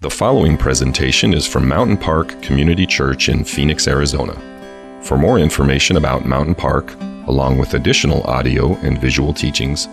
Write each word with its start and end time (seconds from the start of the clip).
The 0.00 0.08
following 0.08 0.56
presentation 0.56 1.34
is 1.34 1.44
from 1.44 1.66
Mountain 1.66 1.96
Park 1.96 2.40
Community 2.40 2.86
Church 2.86 3.28
in 3.28 3.42
Phoenix, 3.42 3.88
Arizona. 3.88 4.32
For 5.02 5.18
more 5.18 5.40
information 5.40 5.96
about 5.96 6.24
Mountain 6.24 6.54
Park, 6.54 6.94
along 7.26 7.58
with 7.58 7.74
additional 7.74 8.22
audio 8.22 8.76
and 8.76 9.00
visual 9.00 9.32
teachings, 9.32 9.88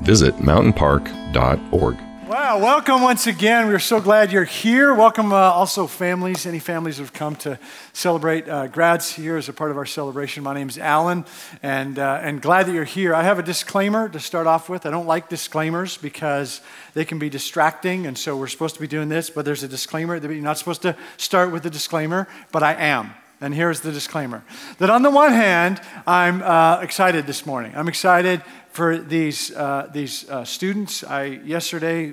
visit 0.00 0.34
mountainpark.org. 0.38 1.96
Welcome 2.60 3.02
once 3.02 3.26
again. 3.26 3.66
We're 3.66 3.80
so 3.80 4.00
glad 4.00 4.30
you're 4.30 4.44
here. 4.44 4.94
Welcome 4.94 5.32
uh, 5.32 5.36
also 5.36 5.88
families, 5.88 6.46
any 6.46 6.60
families 6.60 6.98
who 6.98 7.02
have 7.02 7.12
come 7.12 7.34
to 7.36 7.58
celebrate 7.92 8.48
uh, 8.48 8.68
grads 8.68 9.10
here 9.10 9.36
as 9.36 9.48
a 9.48 9.52
part 9.52 9.72
of 9.72 9.76
our 9.76 9.84
celebration. 9.84 10.44
My 10.44 10.54
name's 10.54 10.78
Alan, 10.78 11.24
and, 11.64 11.98
uh, 11.98 12.20
and 12.22 12.40
glad 12.40 12.66
that 12.66 12.72
you're 12.72 12.84
here. 12.84 13.12
I 13.12 13.24
have 13.24 13.40
a 13.40 13.42
disclaimer 13.42 14.08
to 14.08 14.20
start 14.20 14.46
off 14.46 14.68
with. 14.68 14.86
I 14.86 14.90
don't 14.90 15.06
like 15.06 15.28
disclaimers 15.28 15.96
because 15.96 16.60
they 16.94 17.04
can 17.04 17.18
be 17.18 17.28
distracting, 17.28 18.06
and 18.06 18.16
so 18.16 18.36
we're 18.36 18.46
supposed 18.46 18.76
to 18.76 18.80
be 18.80 18.86
doing 18.86 19.08
this, 19.08 19.30
but 19.30 19.44
there's 19.44 19.64
a 19.64 19.68
disclaimer 19.68 20.16
you're 20.16 20.34
not 20.40 20.56
supposed 20.56 20.82
to 20.82 20.96
start 21.16 21.50
with 21.50 21.66
a 21.66 21.70
disclaimer, 21.70 22.28
but 22.52 22.62
I 22.62 22.74
am. 22.74 23.14
And 23.40 23.52
here's 23.52 23.80
the 23.80 23.90
disclaimer 23.90 24.44
that 24.78 24.90
on 24.90 25.02
the 25.02 25.10
one 25.10 25.32
hand, 25.32 25.80
I'm 26.06 26.40
uh, 26.40 26.80
excited 26.82 27.26
this 27.26 27.44
morning. 27.44 27.72
I'm 27.74 27.88
excited 27.88 28.42
for 28.70 28.96
these, 28.96 29.54
uh, 29.54 29.90
these 29.92 30.28
uh, 30.30 30.44
students. 30.44 31.02
I, 31.02 31.24
yesterday, 31.24 32.12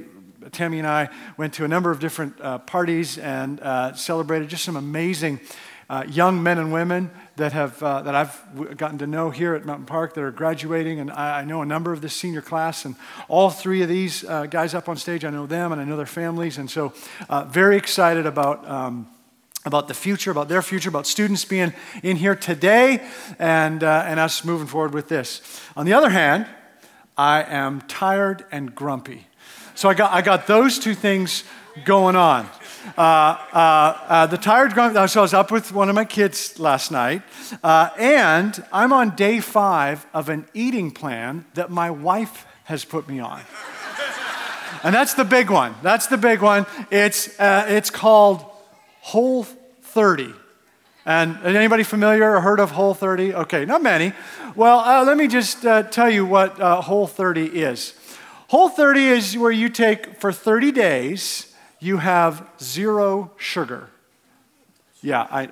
Tammy 0.52 0.80
and 0.80 0.88
I 0.88 1.10
went 1.38 1.54
to 1.56 1.66
a 1.66 1.68
number 1.68 1.92
of 1.92 2.00
different 2.00 2.40
uh, 2.42 2.58
parties 2.60 3.18
and 3.18 3.60
uh, 3.60 3.94
celebrated 3.94 4.50
just 4.50 4.64
some 4.64 4.76
amazing 4.76 5.40
uh, 5.90 6.06
young 6.08 6.42
men 6.42 6.58
and 6.58 6.72
women 6.72 7.12
that, 7.36 7.52
have, 7.54 7.82
uh, 7.84 8.02
that 8.02 8.16
I've 8.16 8.78
gotten 8.78 8.98
to 9.00 9.08
know 9.08 9.30
here 9.30 9.56
at 9.56 9.66
Mountain 9.66 9.86
Park 9.86 10.14
that 10.14 10.24
are 10.24 10.32
graduating. 10.32 11.00
And 11.00 11.12
I, 11.12 11.42
I 11.42 11.44
know 11.44 11.62
a 11.62 11.66
number 11.66 11.92
of 11.92 12.02
this 12.02 12.14
senior 12.14 12.42
class. 12.42 12.86
And 12.86 12.96
all 13.28 13.50
three 13.50 13.82
of 13.82 13.90
these 13.90 14.24
guys 14.24 14.74
up 14.74 14.88
on 14.88 14.98
stage, 14.98 15.26
I 15.26 15.30
know 15.30 15.46
them 15.46 15.72
and 15.72 15.82
I 15.82 15.84
know 15.84 15.98
their 15.98 16.06
families. 16.06 16.58
And 16.58 16.70
so, 16.70 16.94
very 17.48 17.78
excited 17.78 18.26
about. 18.26 18.68
Um, 18.70 19.08
about 19.66 19.88
the 19.88 19.94
future, 19.94 20.32
about 20.32 20.50
their 20.50 20.62
future, 20.62 20.90
about 20.90 21.06
students 21.06 21.46
being 21.46 21.74
in 22.02 22.18
here 22.18 22.36
today, 22.36 23.00
and, 23.38 23.84
uh, 23.84 24.06
and 24.08 24.20
us 24.20 24.44
moving 24.44 24.68
forward 24.68 24.94
with 24.94 25.08
this. 25.08 25.62
On 25.76 25.86
the 25.86 25.94
other 25.94 26.10
hand, 26.10 26.48
I 27.18 27.44
am 27.44 27.82
tired 27.82 28.46
and 28.52 28.74
grumpy. 28.74 29.28
So 29.82 29.90
I 29.90 29.96
got, 29.96 30.12
I 30.12 30.22
got 30.22 30.46
those 30.46 30.78
two 30.78 30.94
things 30.94 31.44
going 31.86 32.16
on. 32.16 32.48
Uh, 32.96 33.02
uh, 33.02 33.56
uh, 33.56 34.28
the 34.28 34.38
tired 34.38 34.76
grumpy, 34.76 35.08
so 35.08 35.22
I 35.22 35.24
was 35.24 35.34
up 35.34 35.52
with 35.52 35.74
one 35.74 35.90
of 35.90 35.96
my 35.96 36.06
kids 36.06 36.60
last 36.60 36.92
night, 36.92 37.24
uh, 37.64 37.90
and 37.98 38.64
I'm 38.72 38.94
on 38.94 39.16
day 39.16 39.40
five 39.40 40.06
of 40.14 40.30
an 40.30 40.46
eating 40.54 40.92
plan 40.92 41.46
that 41.56 41.72
my 41.72 41.90
wife 41.90 42.46
has 42.66 42.86
put 42.86 43.10
me 43.10 43.22
on. 43.22 43.42
and 44.84 44.94
that's 44.94 45.16
the 45.16 45.26
big 45.26 45.50
one. 45.50 45.74
That's 45.82 46.06
the 46.06 46.18
big 46.18 46.44
one. 46.44 46.68
It's, 46.92 47.40
uh, 47.40 47.66
it's 47.68 47.90
called 47.90 48.46
Whole 49.00 49.46
30. 49.46 50.32
And 51.08 51.44
anybody 51.44 51.82
familiar 51.82 52.36
or 52.36 52.42
heard 52.42 52.60
of 52.60 52.70
Whole 52.70 52.94
30? 52.94 53.34
Okay, 53.34 53.66
not 53.66 53.82
many. 53.82 54.14
Well, 54.56 54.82
uh, 54.82 55.04
let 55.06 55.18
me 55.18 55.28
just 55.28 55.64
tell 55.64 56.08
you 56.12 56.24
what 56.24 56.60
Whole 56.60 57.08
30 57.08 57.46
is. 57.48 57.96
Whole 58.52 58.68
30 58.68 59.08
is 59.08 59.38
where 59.38 59.50
you 59.50 59.70
take 59.70 60.20
for 60.20 60.34
30 60.34 60.74
days, 60.74 61.56
you 61.80 62.00
have 62.00 62.46
zero 62.62 63.32
sugar. 63.38 63.90
Yeah, 65.02 65.26
I. 65.32 65.48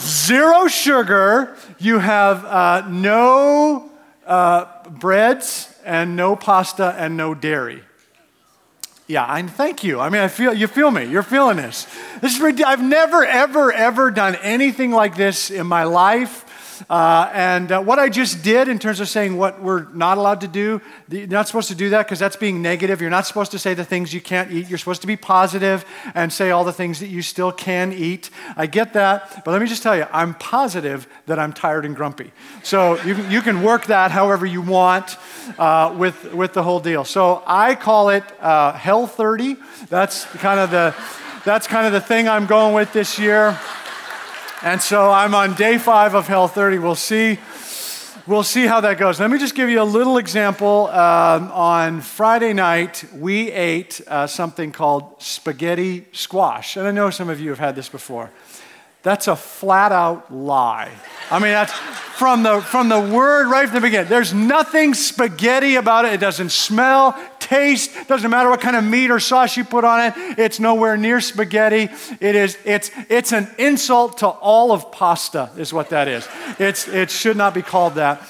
zero 0.00 0.66
sugar, 0.66 1.56
you 1.78 2.00
have 2.00 2.44
uh, 2.44 2.84
no 2.88 3.92
uh, 4.26 4.64
breads 4.88 5.72
and 5.84 6.16
no 6.16 6.34
pasta 6.34 6.96
and 6.98 7.16
no 7.16 7.32
dairy. 7.32 7.84
Yeah, 9.06 9.24
and 9.24 9.48
thank 9.48 9.84
you. 9.84 10.00
I 10.00 10.08
mean, 10.08 10.20
I 10.20 10.26
feel 10.26 10.52
you 10.52 10.66
feel 10.66 10.90
me. 10.90 11.04
You're 11.04 11.22
feeling 11.22 11.58
this. 11.58 11.86
This 12.20 12.34
is 12.34 12.40
ridiculous. 12.40 12.72
I've 12.72 12.82
never, 12.82 13.24
ever, 13.24 13.70
ever 13.72 14.10
done 14.10 14.34
anything 14.42 14.90
like 14.90 15.14
this 15.14 15.48
in 15.48 15.68
my 15.68 15.84
life. 15.84 16.44
Uh, 16.88 17.30
and 17.32 17.72
uh, 17.72 17.82
what 17.82 17.98
I 17.98 18.08
just 18.08 18.42
did 18.42 18.68
in 18.68 18.78
terms 18.78 19.00
of 19.00 19.08
saying 19.08 19.36
what 19.36 19.62
we're 19.62 19.88
not 19.92 20.18
allowed 20.18 20.40
to 20.42 20.48
do, 20.48 20.80
you're 21.08 21.26
not 21.26 21.46
supposed 21.46 21.68
to 21.68 21.74
do 21.74 21.90
that 21.90 22.06
because 22.06 22.18
that's 22.18 22.36
being 22.36 22.62
negative. 22.62 23.00
You're 23.00 23.10
not 23.10 23.26
supposed 23.26 23.50
to 23.52 23.58
say 23.58 23.74
the 23.74 23.84
things 23.84 24.12
you 24.12 24.20
can't 24.20 24.50
eat. 24.50 24.68
You're 24.68 24.78
supposed 24.78 25.00
to 25.02 25.06
be 25.06 25.16
positive 25.16 25.84
and 26.14 26.32
say 26.32 26.50
all 26.50 26.64
the 26.64 26.72
things 26.72 27.00
that 27.00 27.08
you 27.08 27.22
still 27.22 27.52
can 27.52 27.92
eat. 27.92 28.30
I 28.56 28.66
get 28.66 28.92
that. 28.94 29.44
But 29.44 29.50
let 29.52 29.60
me 29.60 29.66
just 29.66 29.82
tell 29.82 29.96
you, 29.96 30.06
I'm 30.12 30.34
positive 30.34 31.06
that 31.26 31.38
I'm 31.38 31.52
tired 31.52 31.84
and 31.84 31.94
grumpy. 31.94 32.32
So 32.62 33.00
you, 33.02 33.14
you 33.28 33.42
can 33.42 33.62
work 33.62 33.86
that 33.86 34.10
however 34.10 34.46
you 34.46 34.62
want 34.62 35.16
uh, 35.58 35.94
with, 35.96 36.32
with 36.34 36.52
the 36.52 36.62
whole 36.62 36.80
deal. 36.80 37.04
So 37.04 37.42
I 37.46 37.74
call 37.74 38.10
it 38.10 38.24
uh, 38.40 38.72
Hell 38.72 39.06
30. 39.06 39.56
That's 39.88 40.24
kind 40.24 40.60
of 40.60 40.70
the. 40.70 40.94
That's 41.46 41.68
kind 41.68 41.86
of 41.86 41.92
the 41.92 42.00
thing 42.00 42.28
I'm 42.28 42.46
going 42.46 42.74
with 42.74 42.92
this 42.92 43.20
year. 43.20 43.56
And 44.62 44.80
so 44.80 45.10
I'm 45.10 45.34
on 45.34 45.54
day 45.54 45.76
five 45.76 46.14
of 46.14 46.26
Hell 46.26 46.48
30. 46.48 46.78
We'll 46.78 46.94
see. 46.94 47.38
We'll 48.26 48.42
see 48.42 48.66
how 48.66 48.80
that 48.80 48.98
goes. 48.98 49.20
Let 49.20 49.30
me 49.30 49.38
just 49.38 49.54
give 49.54 49.68
you 49.68 49.82
a 49.82 49.84
little 49.84 50.16
example. 50.16 50.88
Um, 50.88 51.52
on 51.52 52.00
Friday 52.00 52.54
night, 52.54 53.04
we 53.14 53.52
ate 53.52 54.00
uh, 54.08 54.26
something 54.26 54.72
called 54.72 55.22
spaghetti 55.22 56.06
squash. 56.12 56.76
And 56.76 56.88
I 56.88 56.90
know 56.90 57.10
some 57.10 57.28
of 57.28 57.38
you 57.38 57.50
have 57.50 57.58
had 57.58 57.76
this 57.76 57.90
before. 57.90 58.30
That's 59.06 59.28
a 59.28 59.36
flat 59.36 59.92
out 59.92 60.34
lie. 60.34 60.90
I 61.30 61.38
mean, 61.38 61.52
that's 61.52 61.72
from 61.72 62.42
the, 62.42 62.60
from 62.60 62.88
the 62.88 62.98
word 62.98 63.48
right 63.48 63.68
from 63.68 63.76
the 63.76 63.80
beginning. 63.80 64.08
There's 64.08 64.34
nothing 64.34 64.94
spaghetti 64.94 65.76
about 65.76 66.06
it. 66.06 66.14
It 66.14 66.18
doesn't 66.18 66.50
smell, 66.50 67.16
taste, 67.38 67.92
doesn't 68.08 68.28
matter 68.28 68.50
what 68.50 68.60
kind 68.60 68.74
of 68.74 68.82
meat 68.82 69.12
or 69.12 69.20
sauce 69.20 69.56
you 69.56 69.62
put 69.62 69.84
on 69.84 70.06
it. 70.06 70.14
It's 70.40 70.58
nowhere 70.58 70.96
near 70.96 71.20
spaghetti. 71.20 71.88
It 72.18 72.34
is, 72.34 72.58
it's, 72.64 72.90
it's 73.08 73.30
an 73.30 73.48
insult 73.58 74.18
to 74.18 74.26
all 74.26 74.72
of 74.72 74.90
pasta, 74.90 75.50
is 75.56 75.72
what 75.72 75.90
that 75.90 76.08
is. 76.08 76.26
It's, 76.58 76.88
it 76.88 77.08
should 77.08 77.36
not 77.36 77.54
be 77.54 77.62
called 77.62 77.94
that. 77.94 78.20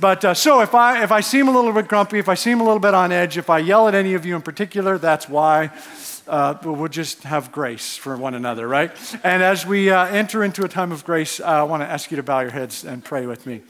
But 0.00 0.22
uh, 0.22 0.34
so 0.34 0.60
if 0.60 0.74
I, 0.74 1.02
if 1.02 1.12
I 1.12 1.22
seem 1.22 1.48
a 1.48 1.50
little 1.50 1.72
bit 1.72 1.88
grumpy, 1.88 2.18
if 2.18 2.28
I 2.28 2.34
seem 2.34 2.60
a 2.60 2.62
little 2.62 2.78
bit 2.78 2.92
on 2.92 3.10
edge, 3.10 3.38
if 3.38 3.48
I 3.48 3.60
yell 3.60 3.88
at 3.88 3.94
any 3.94 4.12
of 4.12 4.26
you 4.26 4.36
in 4.36 4.42
particular, 4.42 4.98
that's 4.98 5.30
why 5.30 5.70
uh, 6.28 6.54
we'll 6.64 6.88
just 6.88 7.22
have 7.22 7.52
grace 7.52 7.96
for 7.96 8.16
one 8.16 8.34
another, 8.34 8.66
right? 8.66 8.90
And 9.24 9.42
as 9.42 9.64
we 9.64 9.90
uh, 9.90 10.06
enter 10.06 10.42
into 10.42 10.64
a 10.64 10.68
time 10.68 10.92
of 10.92 11.04
grace, 11.04 11.40
uh, 11.40 11.44
I 11.44 11.62
want 11.62 11.82
to 11.82 11.88
ask 11.88 12.10
you 12.10 12.16
to 12.16 12.22
bow 12.22 12.40
your 12.40 12.50
heads 12.50 12.84
and 12.84 13.04
pray 13.04 13.26
with 13.26 13.46
me. 13.46 13.62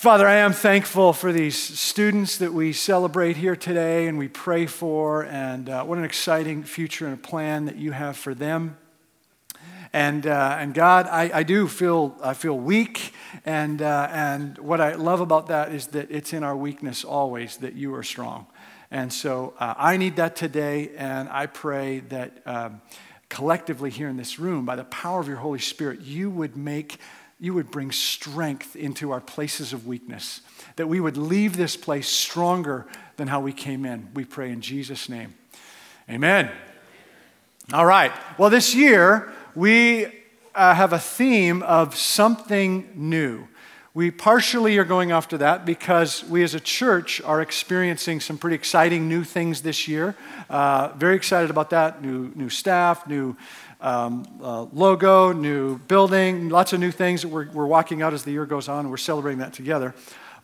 Father, 0.00 0.26
I 0.26 0.36
am 0.36 0.54
thankful 0.54 1.12
for 1.12 1.30
these 1.30 1.58
students 1.58 2.38
that 2.38 2.54
we 2.54 2.72
celebrate 2.72 3.36
here 3.36 3.54
today 3.54 4.06
and 4.06 4.16
we 4.16 4.28
pray 4.28 4.64
for, 4.64 5.24
and 5.24 5.68
uh, 5.68 5.84
what 5.84 5.98
an 5.98 6.04
exciting 6.04 6.62
future 6.62 7.04
and 7.04 7.14
a 7.14 7.18
plan 7.18 7.66
that 7.66 7.76
you 7.76 7.92
have 7.92 8.16
for 8.16 8.34
them. 8.34 8.78
And, 9.92 10.26
uh, 10.26 10.56
and 10.58 10.72
God, 10.72 11.06
I, 11.06 11.30
I 11.34 11.42
do 11.42 11.66
feel, 11.66 12.16
I 12.22 12.34
feel 12.34 12.56
weak. 12.58 13.12
And, 13.44 13.82
uh, 13.82 14.08
and 14.10 14.56
what 14.58 14.80
I 14.80 14.94
love 14.94 15.20
about 15.20 15.48
that 15.48 15.72
is 15.72 15.88
that 15.88 16.10
it's 16.10 16.32
in 16.32 16.44
our 16.44 16.56
weakness 16.56 17.04
always 17.04 17.56
that 17.58 17.74
you 17.74 17.94
are 17.94 18.02
strong. 18.02 18.46
And 18.90 19.12
so 19.12 19.54
uh, 19.60 19.74
I 19.76 19.96
need 19.96 20.16
that 20.16 20.34
today, 20.34 20.90
and 20.96 21.28
I 21.28 21.46
pray 21.46 22.00
that 22.08 22.42
um, 22.44 22.82
collectively 23.28 23.88
here 23.88 24.08
in 24.08 24.16
this 24.16 24.38
room, 24.38 24.66
by 24.66 24.74
the 24.74 24.84
power 24.84 25.20
of 25.20 25.28
your 25.28 25.36
Holy 25.36 25.60
Spirit, 25.60 26.00
you 26.00 26.28
would 26.28 26.56
make, 26.56 26.98
you 27.38 27.54
would 27.54 27.70
bring 27.70 27.92
strength 27.92 28.74
into 28.74 29.12
our 29.12 29.20
places 29.20 29.72
of 29.72 29.86
weakness, 29.86 30.40
that 30.74 30.88
we 30.88 30.98
would 30.98 31.16
leave 31.16 31.56
this 31.56 31.76
place 31.76 32.08
stronger 32.08 32.86
than 33.16 33.28
how 33.28 33.40
we 33.40 33.52
came 33.52 33.84
in. 33.84 34.08
We 34.12 34.24
pray 34.24 34.50
in 34.50 34.60
Jesus' 34.60 35.08
name. 35.08 35.34
Amen. 36.08 36.50
All 37.72 37.86
right. 37.86 38.10
Well, 38.36 38.50
this 38.50 38.74
year, 38.74 39.32
we 39.54 40.06
uh, 40.56 40.74
have 40.74 40.92
a 40.92 40.98
theme 40.98 41.62
of 41.62 41.94
something 41.94 42.90
new. 42.96 43.46
We 43.92 44.12
partially 44.12 44.78
are 44.78 44.84
going 44.84 45.10
after 45.10 45.38
that 45.38 45.66
because 45.66 46.22
we 46.22 46.44
as 46.44 46.54
a 46.54 46.60
church 46.60 47.20
are 47.22 47.40
experiencing 47.40 48.20
some 48.20 48.38
pretty 48.38 48.54
exciting 48.54 49.08
new 49.08 49.24
things 49.24 49.62
this 49.62 49.88
year. 49.88 50.14
Uh, 50.48 50.92
very 50.96 51.16
excited 51.16 51.50
about 51.50 51.70
that. 51.70 52.00
New, 52.00 52.30
new 52.36 52.48
staff, 52.50 53.04
new 53.08 53.36
um, 53.80 54.28
uh, 54.40 54.62
logo, 54.72 55.32
new 55.32 55.78
building, 55.78 56.50
lots 56.50 56.72
of 56.72 56.78
new 56.78 56.92
things 56.92 57.22
that 57.22 57.28
we're, 57.30 57.50
we're 57.50 57.66
walking 57.66 58.00
out 58.00 58.14
as 58.14 58.22
the 58.22 58.30
year 58.30 58.46
goes 58.46 58.68
on, 58.68 58.80
and 58.80 58.90
we're 58.90 58.96
celebrating 58.96 59.40
that 59.40 59.54
together. 59.54 59.92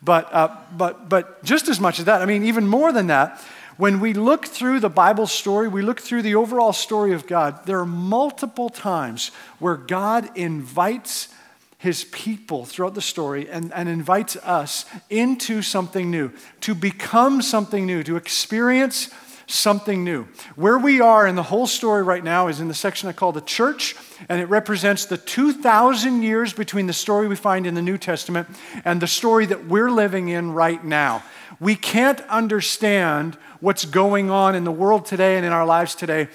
But, 0.03 0.33
uh, 0.33 0.53
but, 0.75 1.07
but 1.07 1.41
just 1.45 1.69
as 1.69 1.79
much 1.79 1.99
as 1.99 2.05
that, 2.05 2.21
I 2.21 2.25
mean, 2.25 2.43
even 2.43 2.67
more 2.67 2.91
than 2.91 3.07
that, 3.07 3.41
when 3.77 4.01
we 4.01 4.11
look 4.11 4.45
through 4.45 4.81
the 4.81 4.89
Bible 4.89 5.25
story, 5.25 5.69
we 5.69 5.81
look 5.81 6.01
through 6.01 6.23
the 6.23 6.35
overall 6.35 6.73
story 6.73 7.13
of 7.13 7.27
God, 7.27 7.65
there 7.65 7.79
are 7.79 7.85
multiple 7.85 8.67
times 8.67 9.31
where 9.59 9.77
God 9.77 10.35
invites 10.35 11.29
his 11.77 12.05
people 12.05 12.65
throughout 12.65 12.95
the 12.95 13.01
story 13.01 13.49
and, 13.49 13.71
and 13.73 13.87
invites 13.87 14.35
us 14.37 14.85
into 15.09 15.61
something 15.61 16.09
new, 16.09 16.31
to 16.61 16.73
become 16.73 17.41
something 17.41 17.85
new, 17.85 18.03
to 18.03 18.15
experience 18.15 19.09
something 19.45 20.03
new. 20.03 20.27
Where 20.55 20.77
we 20.77 20.99
are 20.99 21.25
in 21.25 21.35
the 21.35 21.43
whole 21.43 21.67
story 21.67 22.03
right 22.03 22.23
now 22.23 22.47
is 22.47 22.59
in 22.59 22.67
the 22.67 22.73
section 22.73 23.07
I 23.07 23.13
call 23.13 23.31
the 23.31 23.41
church, 23.41 23.95
and 24.27 24.41
it 24.41 24.45
represents 24.45 25.05
the 25.05 25.17
2,000 25.17 26.21
years 26.21 26.51
between 26.51 26.87
the 26.87 26.93
story 26.93 27.27
we 27.27 27.35
find 27.35 27.65
in 27.65 27.73
the 27.73 27.81
New 27.81 27.97
Testament 27.97 28.47
and 28.83 28.99
the 28.99 29.07
story 29.07 29.45
that 29.45 29.67
we're 29.67 29.91
living 29.91 30.29
in 30.29 30.51
right 30.51 30.83
now. 30.83 31.23
We 31.59 31.75
can't 31.75 32.21
understand 32.21 33.37
what's 33.61 33.85
going 33.85 34.29
on 34.29 34.53
in 34.53 34.63
the 34.63 34.71
world 34.71 35.05
today 35.05 35.37
and 35.37 35.45
in 35.45 35.53
our 35.53 35.65
lives 35.65 35.95
today 35.95 36.27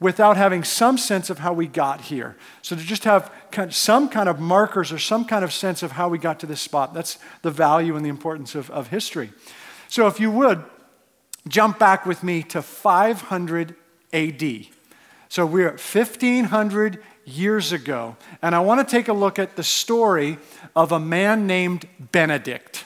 without 0.00 0.38
having 0.38 0.64
some 0.64 0.96
sense 0.96 1.28
of 1.28 1.38
how 1.38 1.52
we 1.52 1.66
got 1.66 2.00
here. 2.00 2.34
So 2.62 2.74
to 2.74 2.82
just 2.82 3.04
have 3.04 3.30
some 3.68 4.08
kind 4.08 4.28
of 4.28 4.40
markers 4.40 4.90
or 4.90 4.98
some 4.98 5.26
kind 5.26 5.44
of 5.44 5.52
sense 5.52 5.82
of 5.82 5.92
how 5.92 6.08
we 6.08 6.18
got 6.18 6.40
to 6.40 6.46
this 6.46 6.60
spot, 6.60 6.94
that's 6.94 7.18
the 7.42 7.50
value 7.50 7.94
and 7.94 8.04
the 8.04 8.08
importance 8.08 8.54
of, 8.54 8.70
of 8.70 8.88
history. 8.88 9.30
So 9.88 10.06
if 10.06 10.18
you 10.18 10.30
would, 10.30 10.64
jump 11.48 11.78
back 11.78 12.06
with 12.06 12.22
me 12.22 12.42
to 12.44 12.62
500 12.62 13.74
AD. 14.12 14.66
So 15.28 15.46
we're 15.46 15.68
at 15.68 15.80
1500 15.80 17.02
years 17.24 17.72
ago, 17.72 18.16
and 18.42 18.54
I 18.54 18.60
want 18.60 18.86
to 18.86 18.90
take 18.90 19.08
a 19.08 19.12
look 19.12 19.38
at 19.38 19.56
the 19.56 19.62
story 19.62 20.38
of 20.74 20.92
a 20.92 20.98
man 20.98 21.46
named 21.46 21.86
Benedict. 22.12 22.84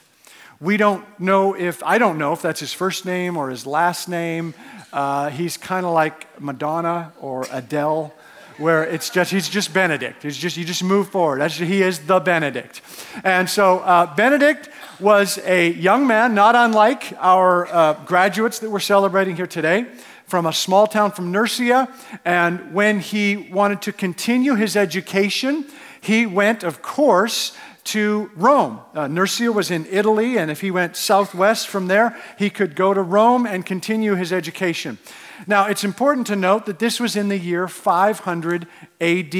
We 0.60 0.76
don't 0.76 1.04
know 1.18 1.54
if, 1.54 1.82
I 1.82 1.98
don't 1.98 2.18
know 2.18 2.32
if 2.32 2.42
that's 2.42 2.60
his 2.60 2.72
first 2.72 3.04
name 3.04 3.36
or 3.36 3.50
his 3.50 3.66
last 3.66 4.08
name. 4.08 4.54
Uh, 4.94 5.28
he's 5.28 5.56
kind 5.56 5.84
of 5.84 5.92
like 5.92 6.40
Madonna 6.40 7.12
or 7.20 7.48
Adele, 7.50 8.14
where 8.58 8.84
it's 8.84 9.10
just, 9.10 9.32
he's 9.32 9.48
just 9.48 9.74
Benedict. 9.74 10.22
He's 10.22 10.36
just, 10.36 10.56
you 10.56 10.64
just 10.64 10.84
move 10.84 11.08
forward. 11.08 11.40
That's, 11.40 11.56
he 11.56 11.82
is 11.82 11.98
the 12.06 12.20
Benedict. 12.20 12.80
And 13.24 13.50
so 13.50 13.80
uh, 13.80 14.14
Benedict 14.14 14.68
was 15.00 15.38
a 15.38 15.72
young 15.72 16.06
man, 16.06 16.36
not 16.36 16.54
unlike 16.54 17.12
our 17.18 17.66
uh, 17.66 17.94
graduates 18.04 18.60
that 18.60 18.70
we're 18.70 18.78
celebrating 18.78 19.34
here 19.34 19.48
today 19.48 19.86
from 20.26 20.46
a 20.46 20.52
small 20.52 20.86
town 20.86 21.10
from 21.10 21.32
Nursia. 21.32 21.92
And 22.24 22.72
when 22.72 23.00
he 23.00 23.36
wanted 23.52 23.82
to 23.82 23.92
continue 23.92 24.54
his 24.54 24.76
education, 24.76 25.66
he 26.00 26.24
went, 26.24 26.62
of 26.62 26.82
course, 26.82 27.56
to 27.84 28.30
Rome. 28.34 28.80
Uh, 28.94 29.06
Nursia 29.08 29.52
was 29.52 29.70
in 29.70 29.86
Italy, 29.86 30.38
and 30.38 30.50
if 30.50 30.60
he 30.60 30.70
went 30.70 30.96
southwest 30.96 31.68
from 31.68 31.86
there, 31.86 32.16
he 32.38 32.50
could 32.50 32.74
go 32.74 32.94
to 32.94 33.02
Rome 33.02 33.46
and 33.46 33.64
continue 33.64 34.14
his 34.14 34.32
education. 34.32 34.98
Now, 35.46 35.66
it's 35.66 35.84
important 35.84 36.26
to 36.28 36.36
note 36.36 36.66
that 36.66 36.78
this 36.78 36.98
was 36.98 37.16
in 37.16 37.28
the 37.28 37.38
year 37.38 37.68
500 37.68 38.66
AD. 39.00 39.34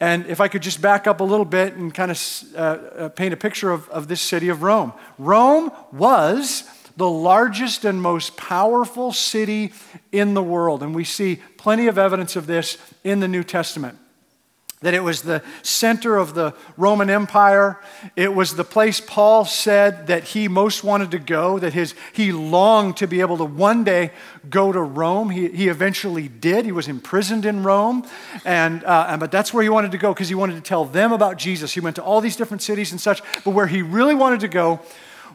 And 0.00 0.26
if 0.26 0.40
I 0.40 0.48
could 0.48 0.62
just 0.62 0.80
back 0.80 1.06
up 1.06 1.20
a 1.20 1.24
little 1.24 1.44
bit 1.44 1.74
and 1.74 1.92
kind 1.92 2.10
of 2.10 2.42
uh, 2.54 2.58
uh, 2.58 3.08
paint 3.08 3.34
a 3.34 3.36
picture 3.36 3.70
of, 3.70 3.88
of 3.88 4.08
this 4.08 4.20
city 4.20 4.48
of 4.48 4.62
Rome. 4.62 4.92
Rome 5.18 5.72
was 5.92 6.64
the 6.96 7.08
largest 7.08 7.84
and 7.84 8.00
most 8.00 8.36
powerful 8.36 9.12
city 9.12 9.72
in 10.12 10.34
the 10.34 10.42
world. 10.42 10.82
And 10.82 10.94
we 10.94 11.04
see 11.04 11.40
plenty 11.56 11.88
of 11.88 11.98
evidence 11.98 12.36
of 12.36 12.46
this 12.46 12.78
in 13.02 13.20
the 13.20 13.28
New 13.28 13.42
Testament 13.42 13.98
that 14.84 14.92
it 14.92 15.02
was 15.02 15.22
the 15.22 15.42
center 15.62 16.18
of 16.18 16.34
the 16.34 16.54
Roman 16.76 17.08
Empire. 17.08 17.80
It 18.16 18.34
was 18.34 18.54
the 18.54 18.64
place 18.64 19.00
Paul 19.00 19.46
said 19.46 20.08
that 20.08 20.24
he 20.24 20.46
most 20.46 20.84
wanted 20.84 21.10
to 21.12 21.18
go, 21.18 21.58
that 21.58 21.72
his, 21.72 21.94
he 22.12 22.32
longed 22.32 22.98
to 22.98 23.06
be 23.06 23.22
able 23.22 23.38
to 23.38 23.46
one 23.46 23.82
day 23.82 24.10
go 24.50 24.72
to 24.72 24.80
Rome. 24.82 25.30
He, 25.30 25.48
he 25.48 25.68
eventually 25.68 26.28
did. 26.28 26.66
He 26.66 26.72
was 26.72 26.86
imprisoned 26.86 27.46
in 27.46 27.62
Rome, 27.62 28.06
and, 28.44 28.84
uh, 28.84 29.16
but 29.18 29.32
that's 29.32 29.54
where 29.54 29.62
he 29.62 29.70
wanted 29.70 29.92
to 29.92 29.98
go 29.98 30.12
because 30.12 30.28
he 30.28 30.34
wanted 30.34 30.56
to 30.56 30.60
tell 30.60 30.84
them 30.84 31.12
about 31.12 31.38
Jesus. 31.38 31.72
He 31.72 31.80
went 31.80 31.96
to 31.96 32.02
all 32.02 32.20
these 32.20 32.36
different 32.36 32.60
cities 32.60 32.92
and 32.92 33.00
such, 33.00 33.22
but 33.42 33.52
where 33.52 33.66
he 33.66 33.80
really 33.80 34.14
wanted 34.14 34.40
to 34.40 34.48
go 34.48 34.80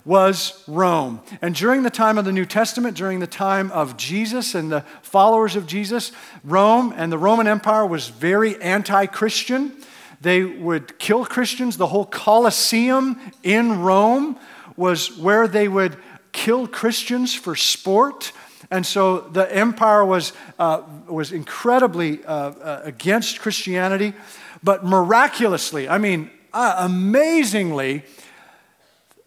was 0.05 0.63
Rome. 0.67 1.21
And 1.41 1.55
during 1.55 1.83
the 1.83 1.89
time 1.89 2.17
of 2.17 2.25
the 2.25 2.31
New 2.31 2.45
Testament, 2.45 2.95
during 2.95 3.19
the 3.19 3.27
time 3.27 3.71
of 3.71 3.97
Jesus 3.97 4.55
and 4.55 4.71
the 4.71 4.81
followers 5.01 5.55
of 5.55 5.67
Jesus, 5.67 6.11
Rome 6.43 6.93
and 6.95 7.11
the 7.11 7.17
Roman 7.17 7.47
Empire 7.47 7.85
was 7.85 8.07
very 8.07 8.59
anti 8.61 9.05
Christian. 9.05 9.73
They 10.21 10.43
would 10.43 10.99
kill 10.99 11.25
Christians. 11.25 11.77
The 11.77 11.87
whole 11.87 12.05
Colosseum 12.05 13.19
in 13.43 13.81
Rome 13.81 14.37
was 14.75 15.17
where 15.17 15.47
they 15.47 15.67
would 15.67 15.97
kill 16.31 16.67
Christians 16.67 17.33
for 17.33 17.55
sport. 17.55 18.31
And 18.71 18.85
so 18.85 19.19
the 19.19 19.53
empire 19.55 20.05
was, 20.05 20.33
uh, 20.59 20.83
was 21.07 21.31
incredibly 21.31 22.23
uh, 22.23 22.33
uh, 22.33 22.81
against 22.83 23.39
Christianity. 23.39 24.13
But 24.63 24.85
miraculously, 24.85 25.89
I 25.89 25.97
mean, 25.97 26.29
uh, 26.53 26.75
amazingly, 26.79 28.03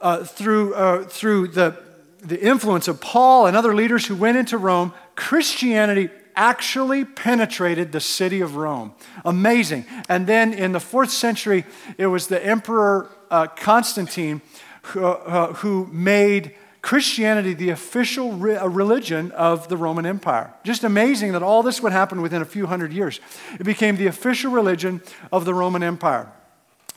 uh, 0.03 0.25
through, 0.25 0.75
uh, 0.75 1.05
through 1.05 1.49
the, 1.49 1.77
the 2.19 2.41
influence 2.41 2.89
of 2.89 3.01
Paul 3.01 3.47
and 3.47 3.57
other 3.57 3.75
leaders 3.75 4.07
who 4.07 4.17
went 4.17 4.37
into 4.37 4.59
Rome, 4.59 4.93
Christianity 5.15 6.11
actually 6.35 7.05
penetrated 7.05 7.93
the 7.93 8.01
city 8.01 8.41
of 8.41 8.57
Rome. 8.57 8.95
Amazing. 9.25 9.85
And 10.09 10.27
then 10.27 10.53
in 10.53 10.73
the 10.73 10.81
fourth 10.81 11.11
century, 11.11 11.65
it 11.99 12.07
was 12.07 12.27
the 12.27 12.45
Emperor 12.45 13.11
uh, 13.31 13.47
Constantine 13.47 14.41
who, 14.83 15.05
uh, 15.05 15.53
who, 15.55 15.89
made 15.93 16.55
Christianity 16.81 17.55
the 17.55 17.71
official 17.71 18.33
re- 18.33 18.57
uh, 18.57 18.67
religion 18.67 19.31
of 19.33 19.69
the 19.69 19.77
Roman 19.77 20.05
Empire. 20.05 20.53
Just 20.65 20.83
amazing 20.83 21.33
that 21.33 21.43
all 21.43 21.63
this 21.63 21.81
would 21.81 21.93
happen 21.93 22.21
within 22.21 22.43
a 22.43 22.45
few 22.47 22.67
hundred 22.67 22.93
years. 22.93 23.21
It 23.61 23.65
became 23.65 23.97
the 23.97 24.09
official 24.09 24.51
religion 24.51 25.01
of 25.31 25.45
the 25.45 25.55
Roman 25.55 25.85
Empire. 25.85 26.33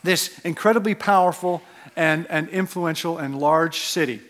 This 0.04 0.40
incredibly 0.40 0.96
powerful 0.96 1.62
and 1.95 2.27
an 2.30 2.47
influential 2.50 3.18
and 3.18 3.39
large 3.39 3.80
city. 3.80 4.21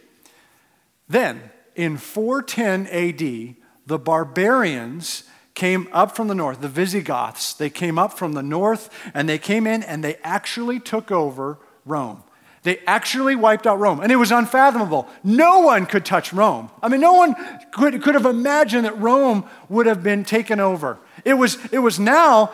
Then, 1.07 1.51
in 1.75 1.97
410 1.97 2.87
AD, 2.87 3.55
the 3.85 3.99
barbarians 3.99 5.23
came 5.53 5.87
up 5.91 6.15
from 6.15 6.27
the 6.27 6.35
north, 6.35 6.61
the 6.61 6.67
Visigoths. 6.67 7.53
They 7.53 7.69
came 7.69 7.97
up 7.97 8.13
from 8.13 8.33
the 8.33 8.43
north 8.43 8.89
and 9.13 9.27
they 9.27 9.37
came 9.37 9.65
in 9.65 9.83
and 9.83 10.03
they 10.03 10.15
actually 10.23 10.79
took 10.79 11.11
over 11.11 11.57
Rome. 11.85 12.23
They 12.63 12.79
actually 12.87 13.35
wiped 13.35 13.67
out 13.67 13.79
Rome. 13.79 14.01
And 14.01 14.11
it 14.11 14.15
was 14.15 14.31
unfathomable. 14.31 15.07
No 15.23 15.59
one 15.59 15.85
could 15.85 16.03
touch 16.03 16.33
Rome. 16.33 16.71
I 16.81 16.89
mean, 16.89 16.99
no 16.99 17.13
one 17.13 17.35
could, 17.71 18.01
could 18.01 18.15
have 18.15 18.25
imagined 18.25 18.85
that 18.85 18.99
Rome 18.99 19.45
would 19.69 19.85
have 19.85 20.01
been 20.01 20.25
taken 20.25 20.59
over. 20.59 20.97
It 21.23 21.35
was, 21.35 21.57
it 21.71 21.79
was 21.79 21.99
now 21.99 22.51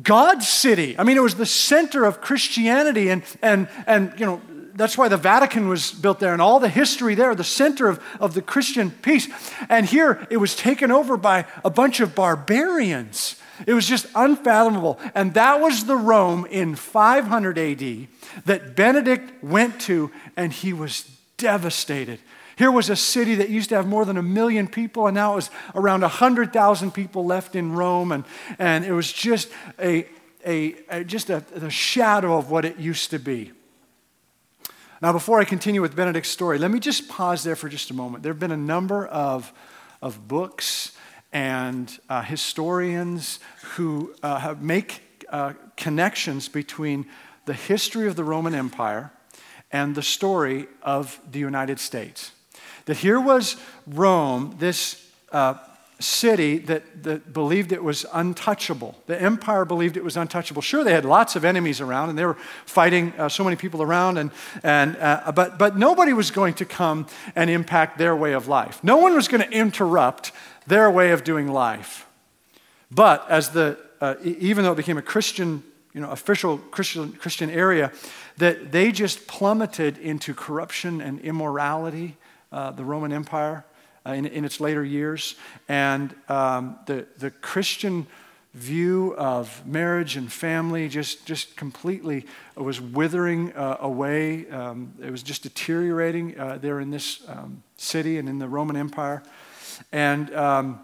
God's 0.00 0.46
city. 0.46 0.96
I 0.98 1.02
mean, 1.02 1.16
it 1.16 1.22
was 1.22 1.36
the 1.36 1.46
center 1.46 2.04
of 2.04 2.20
Christianity 2.20 3.08
and, 3.08 3.22
and, 3.40 3.68
and 3.86 4.12
you 4.18 4.26
know, 4.26 4.40
that's 4.74 4.98
why 4.98 5.08
the 5.08 5.16
Vatican 5.16 5.68
was 5.68 5.92
built 5.92 6.20
there 6.20 6.32
and 6.32 6.42
all 6.42 6.60
the 6.60 6.68
history 6.68 7.14
there, 7.14 7.34
the 7.34 7.44
center 7.44 7.88
of, 7.88 8.02
of 8.20 8.34
the 8.34 8.42
Christian 8.42 8.90
peace. 8.90 9.28
And 9.68 9.86
here 9.86 10.26
it 10.30 10.38
was 10.38 10.56
taken 10.56 10.90
over 10.90 11.16
by 11.16 11.46
a 11.64 11.70
bunch 11.70 12.00
of 12.00 12.14
barbarians. 12.14 13.36
It 13.66 13.74
was 13.74 13.86
just 13.86 14.06
unfathomable. 14.14 14.98
And 15.14 15.34
that 15.34 15.60
was 15.60 15.84
the 15.84 15.96
Rome 15.96 16.46
in 16.46 16.74
500 16.74 17.58
AD 17.58 18.08
that 18.46 18.74
Benedict 18.74 19.44
went 19.44 19.80
to, 19.82 20.10
and 20.36 20.52
he 20.52 20.72
was 20.72 21.08
devastated. 21.36 22.18
Here 22.56 22.70
was 22.70 22.88
a 22.90 22.96
city 22.96 23.36
that 23.36 23.48
used 23.48 23.68
to 23.70 23.76
have 23.76 23.86
more 23.86 24.04
than 24.04 24.16
a 24.16 24.22
million 24.22 24.68
people, 24.68 25.06
and 25.06 25.14
now 25.14 25.32
it 25.32 25.36
was 25.36 25.50
around 25.74 26.02
100,000 26.02 26.92
people 26.92 27.24
left 27.24 27.56
in 27.56 27.72
Rome. 27.72 28.12
And, 28.12 28.24
and 28.58 28.84
it 28.84 28.92
was 28.92 29.12
just 29.12 29.48
a, 29.78 30.06
a, 30.46 30.76
a 30.88 31.04
just 31.04 31.30
a, 31.30 31.44
a 31.54 31.70
shadow 31.70 32.36
of 32.36 32.50
what 32.50 32.64
it 32.64 32.76
used 32.78 33.10
to 33.10 33.18
be. 33.18 33.52
Now, 35.04 35.12
before 35.12 35.38
I 35.38 35.44
continue 35.44 35.82
with 35.82 35.94
Benedict's 35.94 36.30
story, 36.30 36.56
let 36.56 36.70
me 36.70 36.80
just 36.80 37.10
pause 37.10 37.44
there 37.44 37.56
for 37.56 37.68
just 37.68 37.90
a 37.90 37.94
moment. 37.94 38.22
There 38.22 38.32
have 38.32 38.40
been 38.40 38.50
a 38.50 38.56
number 38.56 39.06
of, 39.06 39.52
of 40.00 40.26
books 40.26 40.92
and 41.30 41.94
uh, 42.08 42.22
historians 42.22 43.38
who 43.74 44.14
uh, 44.22 44.54
make 44.58 45.26
uh, 45.28 45.52
connections 45.76 46.48
between 46.48 47.04
the 47.44 47.52
history 47.52 48.08
of 48.08 48.16
the 48.16 48.24
Roman 48.24 48.54
Empire 48.54 49.12
and 49.70 49.94
the 49.94 50.00
story 50.00 50.68
of 50.82 51.20
the 51.30 51.38
United 51.38 51.80
States. 51.80 52.32
That 52.86 52.96
here 52.96 53.20
was 53.20 53.56
Rome, 53.86 54.56
this 54.58 55.06
uh, 55.32 55.56
city 56.04 56.58
that, 56.58 57.02
that 57.02 57.32
believed 57.32 57.72
it 57.72 57.82
was 57.82 58.04
untouchable. 58.12 58.94
The 59.06 59.20
empire 59.20 59.64
believed 59.64 59.96
it 59.96 60.04
was 60.04 60.16
untouchable. 60.16 60.62
Sure, 60.62 60.84
they 60.84 60.92
had 60.92 61.04
lots 61.04 61.36
of 61.36 61.44
enemies 61.44 61.80
around 61.80 62.10
and 62.10 62.18
they 62.18 62.24
were 62.24 62.36
fighting 62.66 63.12
uh, 63.18 63.28
so 63.28 63.42
many 63.42 63.56
people 63.56 63.82
around, 63.82 64.18
and, 64.18 64.30
and, 64.62 64.96
uh, 64.96 65.32
but, 65.32 65.58
but 65.58 65.76
nobody 65.76 66.12
was 66.12 66.30
going 66.30 66.54
to 66.54 66.64
come 66.64 67.06
and 67.34 67.50
impact 67.50 67.98
their 67.98 68.14
way 68.14 68.32
of 68.32 68.46
life. 68.48 68.82
No 68.84 68.98
one 68.98 69.14
was 69.14 69.28
going 69.28 69.42
to 69.42 69.50
interrupt 69.50 70.32
their 70.66 70.90
way 70.90 71.10
of 71.12 71.24
doing 71.24 71.48
life. 71.48 72.06
But 72.90 73.28
as 73.28 73.50
the, 73.50 73.78
uh, 74.00 74.14
even 74.22 74.64
though 74.64 74.72
it 74.72 74.76
became 74.76 74.98
a 74.98 75.02
Christian, 75.02 75.62
you 75.92 76.00
know, 76.00 76.10
official 76.10 76.58
Christian, 76.58 77.12
Christian 77.12 77.50
area, 77.50 77.92
that 78.36 78.72
they 78.72 78.92
just 78.92 79.26
plummeted 79.26 79.98
into 79.98 80.34
corruption 80.34 81.00
and 81.00 81.20
immorality, 81.20 82.16
uh, 82.52 82.70
the 82.70 82.84
Roman 82.84 83.12
Empire 83.12 83.64
in, 84.06 84.26
in, 84.26 84.44
its 84.44 84.60
later 84.60 84.84
years. 84.84 85.34
And 85.68 86.14
um, 86.28 86.78
the, 86.86 87.06
the 87.18 87.30
Christian 87.30 88.06
view 88.54 89.16
of 89.16 89.66
marriage 89.66 90.16
and 90.16 90.32
family 90.32 90.88
just, 90.88 91.26
just 91.26 91.56
completely 91.56 92.24
was 92.56 92.80
withering 92.80 93.52
uh, 93.54 93.78
away. 93.80 94.48
Um, 94.48 94.94
it 95.02 95.10
was 95.10 95.22
just 95.24 95.42
deteriorating 95.42 96.38
uh, 96.38 96.58
there 96.58 96.80
in 96.80 96.90
this 96.90 97.22
um, 97.28 97.62
city 97.76 98.16
and 98.18 98.28
in 98.28 98.38
the 98.38 98.48
Roman 98.48 98.76
Empire. 98.76 99.24
And, 99.90 100.32
um, 100.34 100.80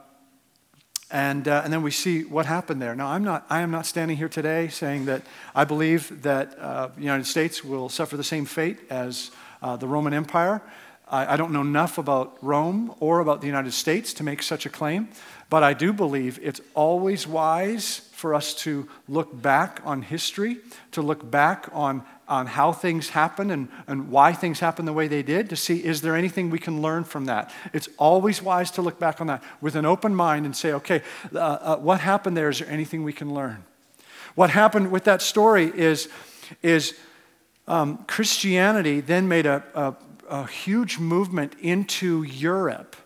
and, 1.12 1.46
uh, 1.46 1.62
and 1.64 1.72
then 1.72 1.82
we 1.82 1.92
see 1.92 2.24
what 2.24 2.46
happened 2.46 2.82
there. 2.82 2.96
Now, 2.96 3.08
I'm 3.08 3.22
not, 3.22 3.46
I 3.48 3.60
am 3.60 3.70
not 3.70 3.86
standing 3.86 4.16
here 4.16 4.28
today 4.28 4.66
saying 4.68 5.04
that 5.04 5.22
I 5.54 5.64
believe 5.64 6.22
that 6.22 6.58
uh, 6.58 6.88
the 6.88 7.02
United 7.02 7.26
States 7.26 7.64
will 7.64 7.88
suffer 7.88 8.16
the 8.16 8.24
same 8.24 8.46
fate 8.46 8.78
as 8.90 9.30
uh, 9.62 9.76
the 9.76 9.86
Roman 9.86 10.12
Empire. 10.12 10.60
I, 11.10 11.34
I 11.34 11.36
don't 11.36 11.52
know 11.52 11.60
enough 11.60 11.98
about 11.98 12.36
Rome 12.40 12.94
or 13.00 13.20
about 13.20 13.40
the 13.40 13.46
United 13.46 13.72
States 13.72 14.14
to 14.14 14.24
make 14.24 14.42
such 14.42 14.64
a 14.64 14.70
claim, 14.70 15.08
but 15.50 15.62
I 15.62 15.74
do 15.74 15.92
believe 15.92 16.38
it's 16.42 16.60
always 16.74 17.26
wise 17.26 18.08
for 18.12 18.34
us 18.34 18.54
to 18.54 18.88
look 19.08 19.42
back 19.42 19.80
on 19.84 20.02
history, 20.02 20.58
to 20.92 21.02
look 21.02 21.30
back 21.30 21.68
on 21.72 22.04
on 22.30 22.46
how 22.46 22.70
things 22.70 23.10
happen 23.10 23.50
and, 23.50 23.68
and 23.88 24.08
why 24.08 24.32
things 24.32 24.60
happen 24.60 24.84
the 24.84 24.92
way 24.92 25.08
they 25.08 25.22
did 25.22 25.50
to 25.50 25.56
see 25.56 25.84
is 25.84 26.00
there 26.00 26.14
anything 26.14 26.48
we 26.48 26.60
can 26.60 26.80
learn 26.80 27.02
from 27.02 27.24
that. 27.24 27.52
It's 27.72 27.88
always 27.98 28.40
wise 28.40 28.70
to 28.72 28.82
look 28.82 29.00
back 29.00 29.20
on 29.20 29.26
that 29.26 29.42
with 29.60 29.74
an 29.74 29.84
open 29.84 30.14
mind 30.14 30.46
and 30.46 30.56
say, 30.56 30.72
okay, 30.74 31.02
uh, 31.34 31.38
uh, 31.38 31.76
what 31.78 32.00
happened 32.00 32.36
there? 32.36 32.48
Is 32.48 32.60
there 32.60 32.70
anything 32.70 33.02
we 33.02 33.12
can 33.12 33.34
learn? 33.34 33.64
What 34.36 34.50
happened 34.50 34.92
with 34.92 35.04
that 35.04 35.22
story 35.22 35.72
is, 35.74 36.08
is 36.62 36.94
um, 37.66 38.04
Christianity 38.06 39.00
then 39.00 39.26
made 39.26 39.46
a, 39.46 39.64
a, 39.74 39.96
a 40.30 40.46
huge 40.46 40.98
movement 40.98 41.54
into 41.60 42.22
Europe. 42.22 42.96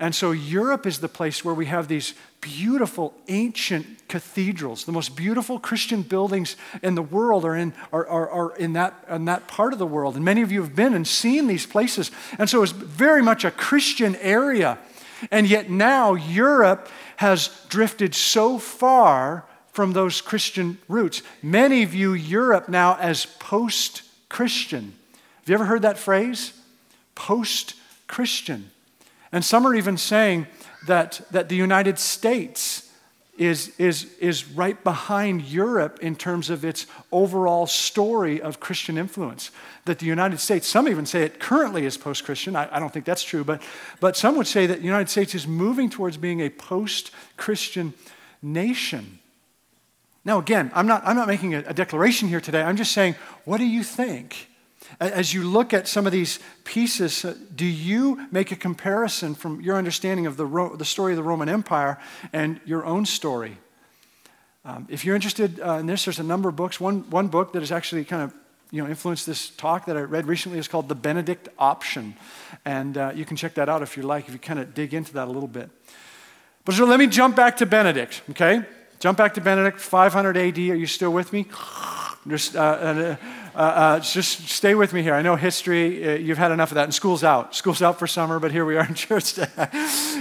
And 0.00 0.14
so 0.14 0.30
Europe 0.30 0.86
is 0.86 1.00
the 1.00 1.08
place 1.08 1.44
where 1.44 1.54
we 1.54 1.66
have 1.66 1.86
these 1.86 2.14
beautiful 2.40 3.12
ancient 3.28 4.08
cathedrals. 4.08 4.84
The 4.84 4.92
most 4.92 5.14
beautiful 5.14 5.60
Christian 5.60 6.00
buildings 6.00 6.56
in 6.82 6.94
the 6.94 7.02
world 7.02 7.44
are 7.44 7.54
in, 7.54 7.74
are, 7.92 8.06
are, 8.06 8.30
are, 8.30 8.56
in, 8.56 8.72
that, 8.72 8.94
in 9.10 9.26
that 9.26 9.46
part 9.46 9.74
of 9.74 9.78
the 9.78 9.86
world. 9.86 10.16
And 10.16 10.24
many 10.24 10.40
of 10.40 10.50
you 10.50 10.62
have 10.62 10.74
been 10.74 10.94
and 10.94 11.06
seen 11.06 11.48
these 11.48 11.66
places. 11.66 12.10
And 12.38 12.48
so 12.48 12.62
it's 12.62 12.72
very 12.72 13.22
much 13.22 13.44
a 13.44 13.50
Christian 13.50 14.16
area. 14.16 14.78
And 15.30 15.46
yet 15.46 15.68
now 15.68 16.14
Europe 16.14 16.88
has 17.16 17.50
drifted 17.68 18.14
so 18.14 18.58
far 18.58 19.44
from 19.72 19.92
those 19.92 20.22
Christian 20.22 20.78
roots. 20.88 21.22
Many 21.42 21.84
view 21.84 22.14
Europe 22.14 22.70
now 22.70 22.96
as 22.98 23.26
post 23.26 24.02
Christian. 24.30 24.94
Have 25.40 25.48
you 25.48 25.54
ever 25.54 25.66
heard 25.66 25.82
that 25.82 25.98
phrase? 25.98 26.54
Post 27.20 27.74
Christian. 28.06 28.70
And 29.30 29.44
some 29.44 29.66
are 29.66 29.74
even 29.74 29.98
saying, 29.98 30.46
that, 30.86 31.20
that 31.30 31.48
the 31.48 31.56
United 31.56 31.98
States 31.98 32.90
is, 33.38 33.72
is, 33.78 34.12
is 34.18 34.48
right 34.50 34.82
behind 34.84 35.42
Europe 35.42 35.98
in 36.02 36.14
terms 36.14 36.50
of 36.50 36.64
its 36.64 36.86
overall 37.10 37.66
story 37.66 38.40
of 38.40 38.60
Christian 38.60 38.98
influence. 38.98 39.50
That 39.86 39.98
the 39.98 40.06
United 40.06 40.40
States, 40.40 40.66
some 40.66 40.88
even 40.88 41.06
say 41.06 41.22
it 41.22 41.40
currently 41.40 41.86
is 41.86 41.96
post 41.96 42.24
Christian. 42.24 42.54
I, 42.54 42.68
I, 42.74 42.78
don't 42.78 42.92
think 42.92 43.06
that's 43.06 43.22
true, 43.22 43.44
but, 43.44 43.62
but 43.98 44.16
some 44.16 44.36
would 44.36 44.46
say 44.46 44.66
that 44.66 44.78
the 44.80 44.84
United 44.84 45.08
States 45.08 45.34
is 45.34 45.46
moving 45.46 45.88
towards 45.88 46.16
being 46.18 46.40
a 46.40 46.50
post 46.50 47.12
Christian 47.38 47.94
nation. 48.42 49.20
Now, 50.22 50.38
again, 50.38 50.70
I'm 50.74 50.86
not, 50.86 51.02
I'm 51.06 51.16
not 51.16 51.28
making 51.28 51.54
a, 51.54 51.60
a 51.60 51.74
declaration 51.74 52.28
here 52.28 52.42
today. 52.42 52.62
I'm 52.62 52.76
just 52.76 52.92
saying, 52.92 53.14
what 53.46 53.56
do 53.56 53.64
you 53.64 53.82
think? 53.82 54.49
As 54.98 55.32
you 55.32 55.44
look 55.44 55.72
at 55.72 55.86
some 55.86 56.06
of 56.06 56.12
these 56.12 56.40
pieces, 56.64 57.24
uh, 57.24 57.34
do 57.54 57.64
you 57.64 58.26
make 58.30 58.50
a 58.50 58.56
comparison 58.56 59.34
from 59.34 59.60
your 59.60 59.76
understanding 59.76 60.26
of 60.26 60.36
the, 60.36 60.46
Ro- 60.46 60.76
the 60.76 60.84
story 60.84 61.12
of 61.12 61.16
the 61.16 61.22
Roman 61.22 61.48
Empire 61.48 61.98
and 62.32 62.60
your 62.64 62.84
own 62.84 63.06
story? 63.06 63.58
Um, 64.64 64.86
if 64.90 65.04
you're 65.04 65.14
interested 65.14 65.60
uh, 65.60 65.74
in 65.74 65.86
this, 65.86 66.04
there's 66.04 66.18
a 66.18 66.24
number 66.24 66.48
of 66.48 66.56
books. 66.56 66.80
One, 66.80 67.08
one 67.10 67.28
book 67.28 67.52
that 67.52 67.60
has 67.60 67.72
actually 67.72 68.04
kind 68.04 68.22
of 68.22 68.34
you 68.70 68.82
know, 68.82 68.88
influenced 68.88 69.26
this 69.26 69.50
talk 69.50 69.86
that 69.86 69.96
I 69.96 70.02
read 70.02 70.26
recently 70.26 70.58
is 70.58 70.68
called 70.68 70.88
The 70.88 70.94
Benedict 70.94 71.48
Option. 71.58 72.14
And 72.64 72.96
uh, 72.96 73.12
you 73.14 73.24
can 73.24 73.36
check 73.36 73.54
that 73.54 73.68
out 73.68 73.82
if 73.82 73.96
you 73.96 74.02
like, 74.02 74.28
if 74.28 74.32
you 74.32 74.38
kind 74.38 74.58
of 74.58 74.74
dig 74.74 74.94
into 74.94 75.12
that 75.14 75.28
a 75.28 75.30
little 75.30 75.48
bit. 75.48 75.70
But 76.64 76.74
so 76.74 76.84
let 76.84 76.98
me 76.98 77.06
jump 77.06 77.36
back 77.36 77.56
to 77.58 77.66
Benedict, 77.66 78.22
okay? 78.30 78.62
Jump 79.00 79.16
back 79.18 79.34
to 79.34 79.40
Benedict, 79.40 79.80
500 79.80 80.36
AD. 80.36 80.58
Are 80.58 80.60
you 80.76 80.86
still 80.86 81.10
with 81.10 81.32
me? 81.32 81.46
Just, 82.28 82.54
uh, 82.54 83.16
uh 83.54 83.58
uh, 83.58 84.00
just 84.00 84.48
stay 84.48 84.74
with 84.74 84.92
me 84.92 85.02
here. 85.02 85.14
I 85.14 85.22
know 85.22 85.36
history, 85.36 86.08
uh, 86.08 86.14
you've 86.14 86.38
had 86.38 86.52
enough 86.52 86.70
of 86.70 86.76
that, 86.76 86.84
and 86.84 86.94
school's 86.94 87.24
out. 87.24 87.54
School's 87.54 87.82
out 87.82 87.98
for 87.98 88.06
summer, 88.06 88.38
but 88.38 88.52
here 88.52 88.64
we 88.64 88.76
are 88.76 88.86
in 88.86 88.94
church 89.06 89.34
today. 89.34 89.68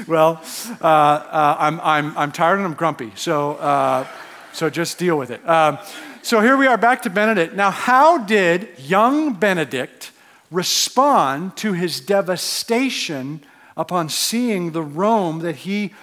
well, 0.08 0.42
uh, 0.82 0.86
uh, 0.86 1.56
I'm, 1.60 1.80
I'm, 1.82 2.18
I'm 2.18 2.32
tired 2.32 2.58
and 2.58 2.66
I'm 2.66 2.74
grumpy, 2.74 3.12
so, 3.16 3.56
uh, 3.56 4.08
so 4.54 4.70
just 4.70 4.98
deal 4.98 5.18
with 5.18 5.32
it. 5.32 5.48
Um, 5.48 5.78
so 6.22 6.42
here 6.42 6.58
we 6.58 6.68
are 6.68 6.78
back 6.78 7.04
to 7.04 7.10
Benedict. 7.10 7.56
Now, 7.56 7.72
how 7.72 8.18
did 8.18 8.70
young 8.80 9.34
Benedict 9.34 10.12
respond 10.52 11.56
to 11.58 11.74
his 11.74 12.00
devastation 12.00 13.42
upon 13.78 14.10
seeing 14.10 14.72
the 14.72 14.82
Rome 14.84 15.40
that 15.40 15.58
he 15.58 15.94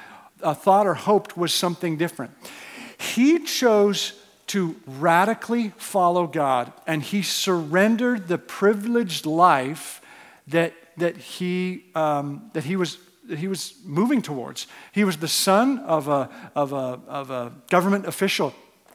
thought 0.40 0.86
or 0.86 0.94
hoped 0.94 1.36
was 1.36 1.52
something 1.52 1.96
different? 1.96 2.32
He 2.98 3.40
chose 3.40 4.14
to 4.48 4.76
radically 4.86 5.72
follow 5.76 6.26
God, 6.26 6.72
and 6.86 7.02
he 7.02 7.22
surrendered 7.22 8.28
the 8.28 8.38
privileged 8.38 9.26
life 9.26 10.00
that, 10.48 10.72
that, 10.96 11.16
he, 11.16 11.84
um, 11.94 12.50
that, 12.52 12.64
he 12.64 12.76
was, 12.76 12.98
he 13.36 13.48
was 13.48 13.74
moving 13.84 14.22
towards. 14.22 14.66
He 14.92 15.04
was 15.04 15.16
the 15.16 15.28
son 15.28 15.78
of 15.80 16.08
a, 16.08 16.30
of 16.54 16.72
a, 16.72 17.00
of 17.08 17.30
a 17.30 17.52
government 17.70 18.06
official 18.06 18.54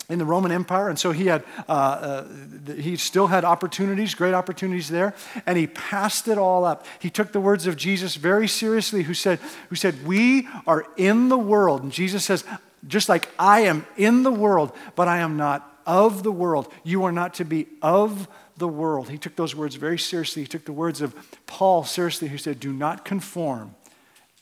in 0.10 0.20
the 0.20 0.25
Roman 0.25 0.51
Empire, 0.51 0.89
and 0.89 1.00
so 1.00 1.12
he 1.13 1.27
had 1.27 1.43
uh, 1.70 1.72
uh, 1.72 2.27
he 2.74 2.98
still 2.98 3.27
had 3.27 3.46
opportunities, 3.46 4.13
great 4.13 4.34
opportunities 4.34 4.89
there, 4.89 5.13
and 5.46 5.58
he 5.58 5.67
passed 5.67 6.27
it 6.27 6.38
all 6.38 6.65
up. 6.65 6.86
He 7.00 7.10
took 7.10 7.31
the 7.31 7.39
words 7.39 7.65
of 7.65 7.77
Jesus 7.77 8.15
very 8.15 8.48
seriously, 8.48 9.03
who 9.03 9.13
said, 9.13 9.39
"Who 9.70 9.77
said 9.77 10.05
we 10.05 10.50
are 10.67 10.86
in 10.98 11.29
the 11.29 11.38
world," 11.38 11.81
and 11.81 11.93
Jesus 11.93 12.25
says, 12.25 12.43
just 12.88 13.10
like 13.10 13.30
I 13.38 13.62
am 13.62 13.86
in 13.98 14.24
the 14.24 14.32
world, 14.32 14.72
but 14.96 15.08
I 15.08 15.20
am 15.20 15.38
not 15.38 15.68
of 15.86 16.24
the 16.24 16.32
world. 16.32 16.72
You 16.84 17.04
are 17.04 17.12
not 17.12 17.36
to 17.36 17.46
be 17.46 17.68
of 17.82 18.28
the 18.58 18.68
world. 18.68 19.10
He 19.10 19.18
took 19.18 19.36
those 19.36 19.56
words 19.56 19.76
very 19.76 20.00
seriously. 20.00 20.44
He 20.44 20.48
took 20.48 20.66
the 20.66 20.74
words 20.74 21.02
of 21.02 21.16
Paul 21.46 21.84
seriously, 21.84 22.28
who 22.28 22.38
said, 22.38 22.60
Do 22.60 22.74
not 22.74 23.06
conform 23.06 23.76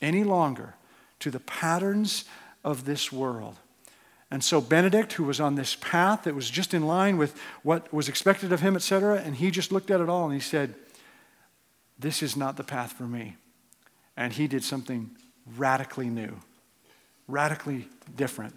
any 0.00 0.24
longer 0.24 0.74
to 1.20 1.30
the 1.30 1.40
patterns 1.40 2.24
of 2.64 2.84
this 2.84 3.12
world. 3.12 3.56
And 4.30 4.44
so 4.44 4.60
Benedict, 4.60 5.14
who 5.14 5.24
was 5.24 5.40
on 5.40 5.56
this 5.56 5.76
path 5.76 6.24
that 6.24 6.34
was 6.34 6.48
just 6.48 6.72
in 6.72 6.86
line 6.86 7.16
with 7.16 7.38
what 7.62 7.92
was 7.92 8.08
expected 8.08 8.52
of 8.52 8.60
him, 8.60 8.76
etc., 8.76 9.20
and 9.20 9.34
he 9.34 9.50
just 9.50 9.72
looked 9.72 9.90
at 9.90 10.00
it 10.00 10.08
all 10.08 10.24
and 10.24 10.34
he 10.34 10.40
said, 10.40 10.74
This 11.98 12.22
is 12.22 12.36
not 12.36 12.56
the 12.56 12.64
path 12.64 12.92
for 12.92 13.04
me. 13.04 13.36
And 14.16 14.32
he 14.32 14.46
did 14.46 14.62
something 14.62 15.10
radically 15.56 16.08
new 16.08 16.36
radically 17.30 17.88
different. 18.16 18.54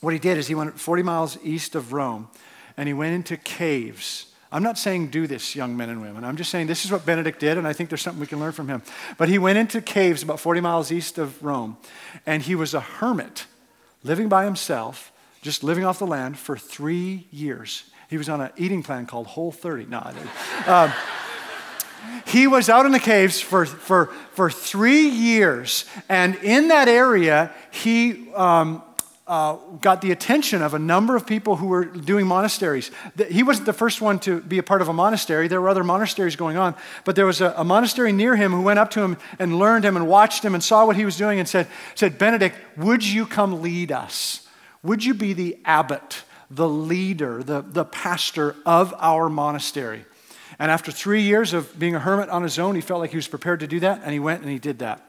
What 0.00 0.12
he 0.12 0.18
did 0.18 0.36
is 0.36 0.46
he 0.46 0.54
went 0.54 0.78
40 0.78 1.02
miles 1.02 1.38
east 1.42 1.74
of 1.74 1.92
Rome 1.92 2.28
and 2.76 2.86
he 2.86 2.92
went 2.92 3.14
into 3.14 3.36
caves. 3.36 4.26
I'm 4.52 4.62
not 4.62 4.78
saying 4.78 5.08
do 5.08 5.26
this, 5.26 5.56
young 5.56 5.76
men 5.76 5.88
and 5.88 6.00
women. 6.00 6.24
I'm 6.24 6.36
just 6.36 6.50
saying 6.50 6.66
this 6.66 6.84
is 6.84 6.92
what 6.92 7.04
Benedict 7.04 7.40
did, 7.40 7.58
and 7.58 7.66
I 7.66 7.72
think 7.72 7.88
there's 7.88 8.02
something 8.02 8.20
we 8.20 8.26
can 8.26 8.38
learn 8.38 8.52
from 8.52 8.68
him. 8.68 8.82
But 9.18 9.28
he 9.28 9.38
went 9.38 9.58
into 9.58 9.80
caves 9.80 10.22
about 10.22 10.38
40 10.38 10.60
miles 10.60 10.92
east 10.92 11.18
of 11.18 11.42
Rome, 11.42 11.76
and 12.24 12.42
he 12.42 12.54
was 12.54 12.72
a 12.72 12.80
hermit 12.80 13.46
living 14.04 14.28
by 14.28 14.44
himself, 14.44 15.10
just 15.42 15.64
living 15.64 15.84
off 15.84 15.98
the 15.98 16.06
land 16.06 16.38
for 16.38 16.56
three 16.56 17.26
years. 17.32 17.90
He 18.08 18.16
was 18.16 18.28
on 18.28 18.40
an 18.40 18.50
eating 18.56 18.82
plan 18.82 19.06
called 19.06 19.26
Whole 19.26 19.50
30. 19.50 19.86
No, 19.86 19.98
um, 20.66 20.92
he 22.26 22.46
was 22.46 22.68
out 22.68 22.86
in 22.86 22.92
the 22.92 23.00
caves 23.00 23.40
for, 23.40 23.66
for, 23.66 24.06
for 24.32 24.50
three 24.50 25.08
years, 25.08 25.84
and 26.08 26.34
in 26.36 26.68
that 26.68 26.88
area, 26.88 27.52
he 27.70 28.32
um, 28.34 28.82
uh, 29.26 29.54
got 29.80 30.02
the 30.02 30.12
attention 30.12 30.60
of 30.60 30.74
a 30.74 30.78
number 30.78 31.16
of 31.16 31.26
people 31.26 31.56
who 31.56 31.66
were 31.66 31.84
doing 31.84 32.26
monasteries. 32.26 32.90
He 33.28 33.42
wasn't 33.42 33.66
the 33.66 33.72
first 33.72 34.02
one 34.02 34.18
to 34.20 34.40
be 34.40 34.58
a 34.58 34.62
part 34.62 34.82
of 34.82 34.88
a 34.88 34.92
monastery. 34.92 35.48
There 35.48 35.60
were 35.60 35.70
other 35.70 35.84
monasteries 35.84 36.36
going 36.36 36.58
on, 36.58 36.74
but 37.04 37.16
there 37.16 37.24
was 37.24 37.40
a, 37.40 37.54
a 37.56 37.64
monastery 37.64 38.12
near 38.12 38.36
him 38.36 38.52
who 38.52 38.60
went 38.60 38.78
up 38.78 38.90
to 38.92 39.00
him 39.00 39.16
and 39.38 39.58
learned 39.58 39.84
him 39.84 39.96
and 39.96 40.06
watched 40.06 40.44
him 40.44 40.54
and 40.54 40.62
saw 40.62 40.84
what 40.84 40.96
he 40.96 41.04
was 41.04 41.16
doing 41.16 41.38
and 41.38 41.48
said, 41.48 41.68
said 41.94 42.18
Benedict, 42.18 42.56
would 42.76 43.04
you 43.04 43.24
come 43.24 43.62
lead 43.62 43.90
us? 43.90 44.46
Would 44.82 45.02
you 45.04 45.14
be 45.14 45.32
the 45.32 45.58
abbot, 45.64 46.24
the 46.50 46.68
leader, 46.68 47.42
the, 47.42 47.62
the 47.62 47.86
pastor 47.86 48.54
of 48.66 48.92
our 48.98 49.30
monastery? 49.30 50.04
And 50.58 50.70
after 50.70 50.92
three 50.92 51.22
years 51.22 51.52
of 51.52 51.78
being 51.78 51.94
a 51.94 51.98
hermit 51.98 52.28
on 52.28 52.42
his 52.42 52.58
own, 52.58 52.74
he 52.74 52.80
felt 52.80 53.00
like 53.00 53.10
he 53.10 53.16
was 53.16 53.28
prepared 53.28 53.60
to 53.60 53.66
do 53.66 53.80
that, 53.80 54.00
and 54.04 54.12
he 54.12 54.20
went 54.20 54.42
and 54.42 54.50
he 54.50 54.58
did 54.58 54.78
that. 54.80 55.00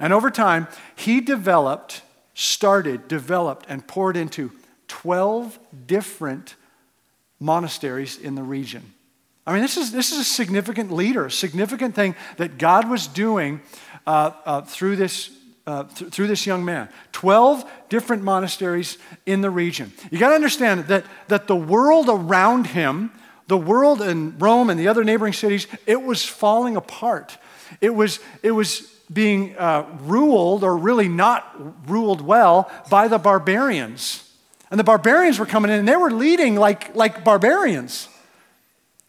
And 0.00 0.12
over 0.12 0.30
time, 0.30 0.68
he 0.96 1.20
developed, 1.20 2.02
started, 2.34 3.08
developed, 3.08 3.66
and 3.68 3.86
poured 3.86 4.16
into 4.16 4.52
12 4.88 5.58
different 5.86 6.56
monasteries 7.40 8.18
in 8.18 8.34
the 8.34 8.42
region. 8.42 8.94
I 9.46 9.52
mean, 9.52 9.62
this 9.62 9.76
is, 9.76 9.92
this 9.92 10.12
is 10.12 10.18
a 10.18 10.24
significant 10.24 10.92
leader, 10.92 11.26
a 11.26 11.30
significant 11.30 11.94
thing 11.94 12.14
that 12.36 12.58
God 12.58 12.88
was 12.88 13.06
doing 13.06 13.62
uh, 14.06 14.32
uh, 14.44 14.60
through, 14.62 14.96
this, 14.96 15.30
uh, 15.66 15.84
th- 15.84 16.10
through 16.10 16.26
this 16.26 16.44
young 16.44 16.64
man. 16.64 16.90
12 17.12 17.64
different 17.88 18.22
monasteries 18.22 18.98
in 19.24 19.40
the 19.40 19.48
region. 19.48 19.92
You 20.10 20.18
got 20.18 20.30
to 20.30 20.34
understand 20.34 20.88
that, 20.88 21.06
that 21.28 21.46
the 21.46 21.56
world 21.56 22.08
around 22.10 22.66
him 22.66 23.10
the 23.48 23.56
world 23.56 24.00
in 24.00 24.38
Rome 24.38 24.70
and 24.70 24.78
the 24.78 24.88
other 24.88 25.02
neighboring 25.02 25.32
cities, 25.32 25.66
it 25.86 26.02
was 26.02 26.24
falling 26.24 26.76
apart. 26.76 27.36
It 27.80 27.94
was, 27.94 28.20
it 28.42 28.52
was 28.52 28.82
being 29.12 29.56
uh, 29.56 29.86
ruled, 30.02 30.62
or 30.62 30.76
really 30.76 31.08
not 31.08 31.88
ruled 31.88 32.20
well, 32.20 32.70
by 32.90 33.08
the 33.08 33.18
barbarians. 33.18 34.24
And 34.70 34.78
the 34.78 34.84
barbarians 34.84 35.38
were 35.38 35.46
coming 35.46 35.70
in 35.70 35.78
and 35.78 35.88
they 35.88 35.96
were 35.96 36.10
leading 36.10 36.56
like, 36.56 36.94
like 36.94 37.24
barbarians. 37.24 38.08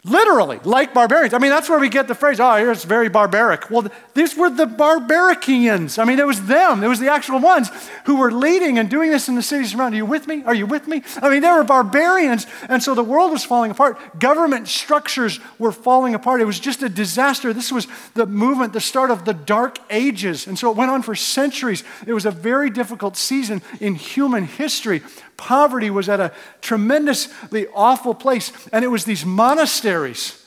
Literally, 0.06 0.62
like 0.64 0.94
barbarians. 0.94 1.34
I 1.34 1.40
mean, 1.40 1.50
that's 1.52 1.68
where 1.68 1.78
we 1.78 1.90
get 1.90 2.08
the 2.08 2.16
phrase, 2.16 2.40
oh, 2.40 2.56
here 2.56 2.72
it's 2.72 2.86
very 2.86 3.10
barbaric. 3.10 3.70
Well, 3.70 3.86
these 4.14 4.34
were 4.38 4.50
the 4.50 4.66
barbaricians. 4.66 6.00
I 6.00 6.06
mean, 6.06 6.20
it 6.20 6.26
was 6.26 6.46
them, 6.46 6.86
it 6.86 6.88
was 6.88 7.02
the 7.02 7.12
actual 7.12 7.40
ones 7.40 7.70
who 8.06 8.16
were 8.16 8.32
leading 8.32 8.80
and 8.80 8.90
doing 8.90 9.12
this 9.12 9.28
in 9.28 9.36
the 9.36 9.42
cities 9.42 9.76
around. 9.76 9.94
Are 9.94 9.98
you 9.98 10.06
with 10.06 10.26
me? 10.26 10.42
Are 10.46 10.56
you 10.56 10.66
with 10.66 10.88
me? 10.88 11.04
I 11.22 11.30
mean, 11.30 11.42
they 11.42 11.52
were 11.52 11.66
barbarians, 11.66 12.48
and 12.70 12.82
so 12.82 12.96
the 12.96 13.04
world 13.04 13.34
was 13.34 13.44
falling 13.44 13.72
apart. 13.72 14.22
Government 14.22 14.70
structures 14.70 15.42
were 15.60 15.74
falling 15.74 16.16
apart. 16.16 16.40
It 16.40 16.46
was 16.46 16.62
just 16.62 16.82
a 16.82 16.88
disaster. 16.88 17.52
This 17.52 17.70
was 17.70 17.86
the 18.14 18.26
movement, 18.26 18.72
the 18.72 18.80
start 18.80 19.12
of 19.12 19.26
the 19.26 19.34
dark 19.34 19.80
ages. 19.90 20.48
And 20.48 20.58
so 20.58 20.72
it 20.72 20.78
went 20.78 20.92
on 20.92 21.02
for 21.02 21.14
centuries. 21.14 21.84
It 22.08 22.14
was 22.14 22.26
a 22.26 22.32
very 22.32 22.70
difficult 22.70 23.18
season 23.18 23.62
in 23.82 23.96
human 23.96 24.46
history. 24.46 25.02
Poverty 25.40 25.90
was 25.90 26.10
at 26.10 26.20
a 26.20 26.34
tremendously 26.60 27.66
awful 27.74 28.14
place. 28.14 28.52
And 28.74 28.84
it 28.84 28.90
was 28.90 29.06
these 29.06 29.26
monasteries. 29.26 30.46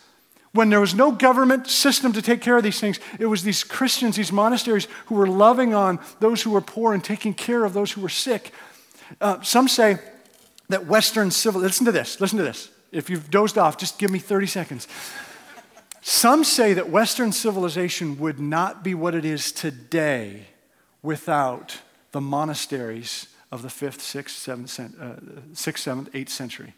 When 0.53 0.69
there 0.69 0.81
was 0.81 0.95
no 0.95 1.11
government 1.11 1.67
system 1.67 2.13
to 2.13 2.21
take 2.21 2.43
care 2.43 2.59
of 2.59 2.63
these 2.63 2.79
things, 2.79 3.01
it 3.19 3.25
was 3.25 3.43
these 3.43 3.65
Christians, 3.65 4.17
these 4.17 4.31
monasteries, 4.31 4.87
who 5.07 5.15
were 5.15 5.27
loving 5.27 5.73
on 5.73 5.99
those 6.21 6.43
who 6.43 6.51
were 6.51 6.61
poor 6.61 6.93
and 6.93 7.03
taking 7.03 7.33
care 7.33 7.65
of 7.65 7.73
those 7.73 7.93
who 7.93 8.03
were 8.03 8.11
sick. 8.11 8.53
Uh, 9.19 9.41
some 9.41 9.67
say 9.67 9.99
that 10.69 10.87
Western 10.87 11.31
civil, 11.31 11.63
listen 11.63 11.87
to 11.87 11.93
this, 11.93 12.21
listen 12.21 12.37
to 12.37 12.45
this. 12.45 12.69
If 12.93 13.09
you've 13.09 13.31
dozed 13.31 13.57
off, 13.57 13.79
just 13.79 13.99
give 13.99 14.11
me 14.11 14.19
30 14.19 14.47
seconds. 14.47 14.89
Some 16.03 16.45
say 16.45 16.75
that 16.75 16.91
Western 16.91 17.33
civilization 17.33 18.19
would 18.19 18.39
not 18.39 18.85
be 18.85 18.95
what 18.95 19.15
it 19.15 19.25
is 19.25 19.53
today 19.53 20.49
without 21.03 21.79
the 22.11 22.21
monasteries 22.21 23.29
of 23.53 23.61
the 23.61 23.69
5th, 23.69 23.99
6th, 23.99 24.67
7th, 24.67 25.01
uh, 25.01 25.21
6th 25.53 26.07
7th, 26.09 26.11
8th 26.11 26.29
century. 26.31 26.73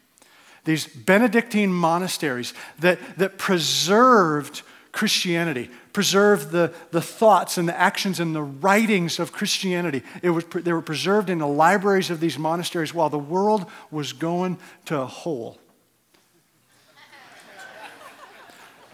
These 0.65 0.87
Benedictine 0.87 1.71
monasteries 1.71 2.53
that, 2.79 2.99
that 3.17 3.37
preserved 3.37 4.61
Christianity, 4.91 5.69
preserved 5.93 6.51
the, 6.51 6.73
the 6.91 7.01
thoughts 7.01 7.57
and 7.57 7.67
the 7.67 7.79
actions 7.79 8.19
and 8.19 8.35
the 8.35 8.43
writings 8.43 9.19
of 9.19 9.31
Christianity. 9.31 10.03
It 10.21 10.31
was, 10.31 10.43
they 10.45 10.73
were 10.73 10.81
preserved 10.81 11.29
in 11.29 11.37
the 11.37 11.47
libraries 11.47 12.09
of 12.09 12.19
these 12.19 12.37
monasteries 12.37 12.93
while 12.93 13.09
the 13.09 13.17
world 13.19 13.65
was 13.89 14.11
going 14.11 14.57
to 14.85 14.99
a 14.99 15.05
hole. 15.05 15.57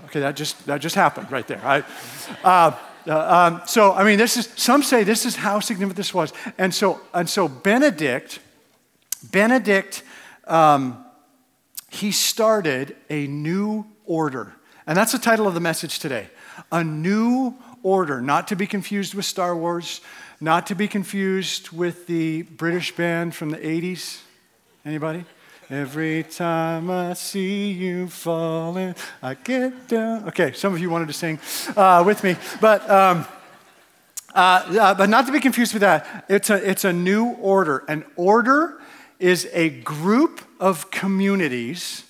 Okay, 0.05 0.19
that 0.19 0.35
just, 0.35 0.65
that 0.65 0.81
just 0.81 0.95
happened 0.95 1.31
right 1.31 1.47
there. 1.47 1.61
I, 1.63 1.83
uh, 2.43 2.77
uh, 3.07 3.19
um, 3.19 3.61
so, 3.65 3.93
I 3.93 4.03
mean, 4.03 4.17
this 4.17 4.37
is, 4.37 4.49
some 4.55 4.83
say 4.83 5.03
this 5.03 5.25
is 5.25 5.35
how 5.35 5.59
significant 5.59 5.97
this 5.97 6.13
was. 6.13 6.33
And 6.57 6.73
so, 6.73 7.01
and 7.13 7.29
so 7.29 7.47
Benedict, 7.47 8.39
Benedict, 9.31 10.03
um, 10.47 11.05
he 11.89 12.11
started 12.11 12.95
a 13.09 13.27
new 13.27 13.85
order. 14.05 14.53
And 14.87 14.97
that's 14.97 15.11
the 15.11 15.19
title 15.19 15.47
of 15.47 15.53
the 15.53 15.59
message 15.59 15.99
today. 15.99 16.29
A 16.71 16.83
new 16.83 17.55
order, 17.83 18.21
not 18.21 18.47
to 18.49 18.55
be 18.55 18.67
confused 18.67 19.13
with 19.13 19.25
Star 19.25 19.55
Wars, 19.55 20.01
not 20.39 20.67
to 20.67 20.75
be 20.75 20.87
confused 20.87 21.69
with 21.71 22.07
the 22.07 22.43
British 22.43 22.95
band 22.95 23.35
from 23.35 23.51
the 23.51 23.57
80s. 23.57 24.19
Anybody? 24.85 25.25
Every 25.71 26.23
time 26.23 26.91
I 26.91 27.13
see 27.13 27.71
you 27.71 28.09
falling, 28.09 28.93
I 29.23 29.35
get 29.35 29.87
down. 29.87 30.27
Okay, 30.27 30.51
some 30.51 30.73
of 30.73 30.81
you 30.81 30.89
wanted 30.89 31.07
to 31.07 31.13
sing 31.13 31.39
uh, 31.77 32.03
with 32.05 32.25
me, 32.25 32.35
but. 32.59 32.89
Um, 32.89 33.25
uh, 34.33 34.63
uh, 34.79 34.93
but 34.93 35.09
not 35.09 35.25
to 35.25 35.31
be 35.33 35.41
confused 35.41 35.73
with 35.73 35.81
that, 35.81 36.25
it's 36.29 36.49
a, 36.49 36.69
it's 36.69 36.85
a 36.85 36.93
new 36.93 37.31
order. 37.41 37.83
An 37.89 38.05
order 38.15 38.79
is 39.19 39.45
a 39.51 39.69
group 39.69 40.39
of 40.57 40.89
communities 40.89 42.05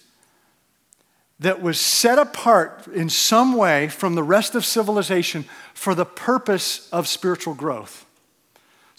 that 1.39 1.63
was 1.63 1.79
set 1.79 2.19
apart 2.19 2.85
in 2.93 3.09
some 3.09 3.55
way 3.55 3.87
from 3.87 4.13
the 4.13 4.21
rest 4.21 4.53
of 4.53 4.63
civilization 4.63 5.45
for 5.73 5.95
the 5.95 6.05
purpose 6.05 6.87
of 6.91 7.07
spiritual 7.07 7.55
growth. 7.55 8.05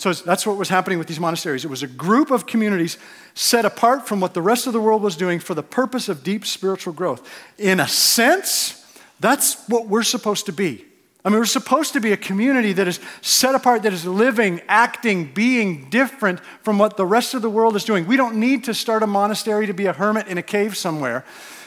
So 0.02 0.12
that's 0.12 0.44
what 0.44 0.56
was 0.56 0.68
happening 0.68 0.98
with 0.98 1.06
these 1.06 1.20
monasteries. 1.20 1.64
It 1.64 1.68
was 1.68 1.84
a 1.84 1.86
group 1.86 2.32
of 2.32 2.44
communities 2.44 2.98
set 3.34 3.64
apart 3.64 4.08
from 4.08 4.18
what 4.18 4.34
the 4.34 4.42
rest 4.42 4.66
of 4.66 4.72
the 4.72 4.80
world 4.80 5.00
was 5.00 5.14
doing 5.14 5.38
for 5.38 5.54
the 5.54 5.62
purpose 5.62 6.08
of 6.08 6.24
deep 6.24 6.44
spiritual 6.44 6.92
growth. 6.92 7.24
In 7.56 7.78
a 7.78 7.86
sense, 7.86 8.84
that's 9.20 9.64
what 9.68 9.86
we're 9.86 10.02
supposed 10.02 10.46
to 10.46 10.52
be. 10.52 10.84
I 11.24 11.28
mean, 11.28 11.38
we're 11.38 11.44
supposed 11.44 11.92
to 11.92 12.00
be 12.00 12.10
a 12.10 12.16
community 12.16 12.72
that 12.72 12.88
is 12.88 12.98
set 13.20 13.54
apart, 13.54 13.84
that 13.84 13.92
is 13.92 14.04
living, 14.04 14.60
acting, 14.66 15.32
being 15.32 15.88
different 15.88 16.40
from 16.62 16.78
what 16.78 16.96
the 16.96 17.06
rest 17.06 17.34
of 17.34 17.42
the 17.42 17.50
world 17.50 17.76
is 17.76 17.84
doing. 17.84 18.04
We 18.04 18.16
don't 18.16 18.40
need 18.40 18.64
to 18.64 18.74
start 18.74 19.04
a 19.04 19.06
monastery 19.06 19.68
to 19.68 19.72
be 19.72 19.86
a 19.86 19.92
hermit 19.92 20.26
in 20.26 20.36
a 20.36 20.42
cave 20.42 20.76
somewhere, 20.76 21.24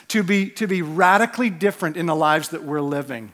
to 0.09 0.23
be, 0.23 0.49
to 0.49 0.67
be 0.67 0.81
radically 0.81 1.49
different 1.49 1.95
in 1.95 2.05
the 2.05 2.15
lives 2.15 2.49
that 2.49 2.63
we're 2.65 2.81
living. 2.81 3.31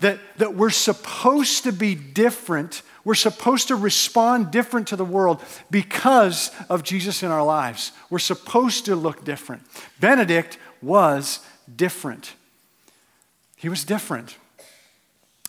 That, 0.00 0.18
that 0.36 0.54
we're 0.54 0.68
supposed 0.68 1.64
to 1.64 1.72
be 1.72 1.94
different 1.94 2.82
we're 3.08 3.14
supposed 3.14 3.68
to 3.68 3.74
respond 3.74 4.50
different 4.50 4.88
to 4.88 4.94
the 4.94 5.02
world 5.02 5.42
because 5.70 6.50
of 6.68 6.82
Jesus 6.82 7.22
in 7.22 7.30
our 7.30 7.42
lives. 7.42 7.92
We're 8.10 8.18
supposed 8.18 8.84
to 8.84 8.94
look 8.94 9.24
different. 9.24 9.62
Benedict 9.98 10.58
was 10.82 11.40
different. 11.74 12.34
He 13.56 13.70
was 13.70 13.82
different. 13.82 14.36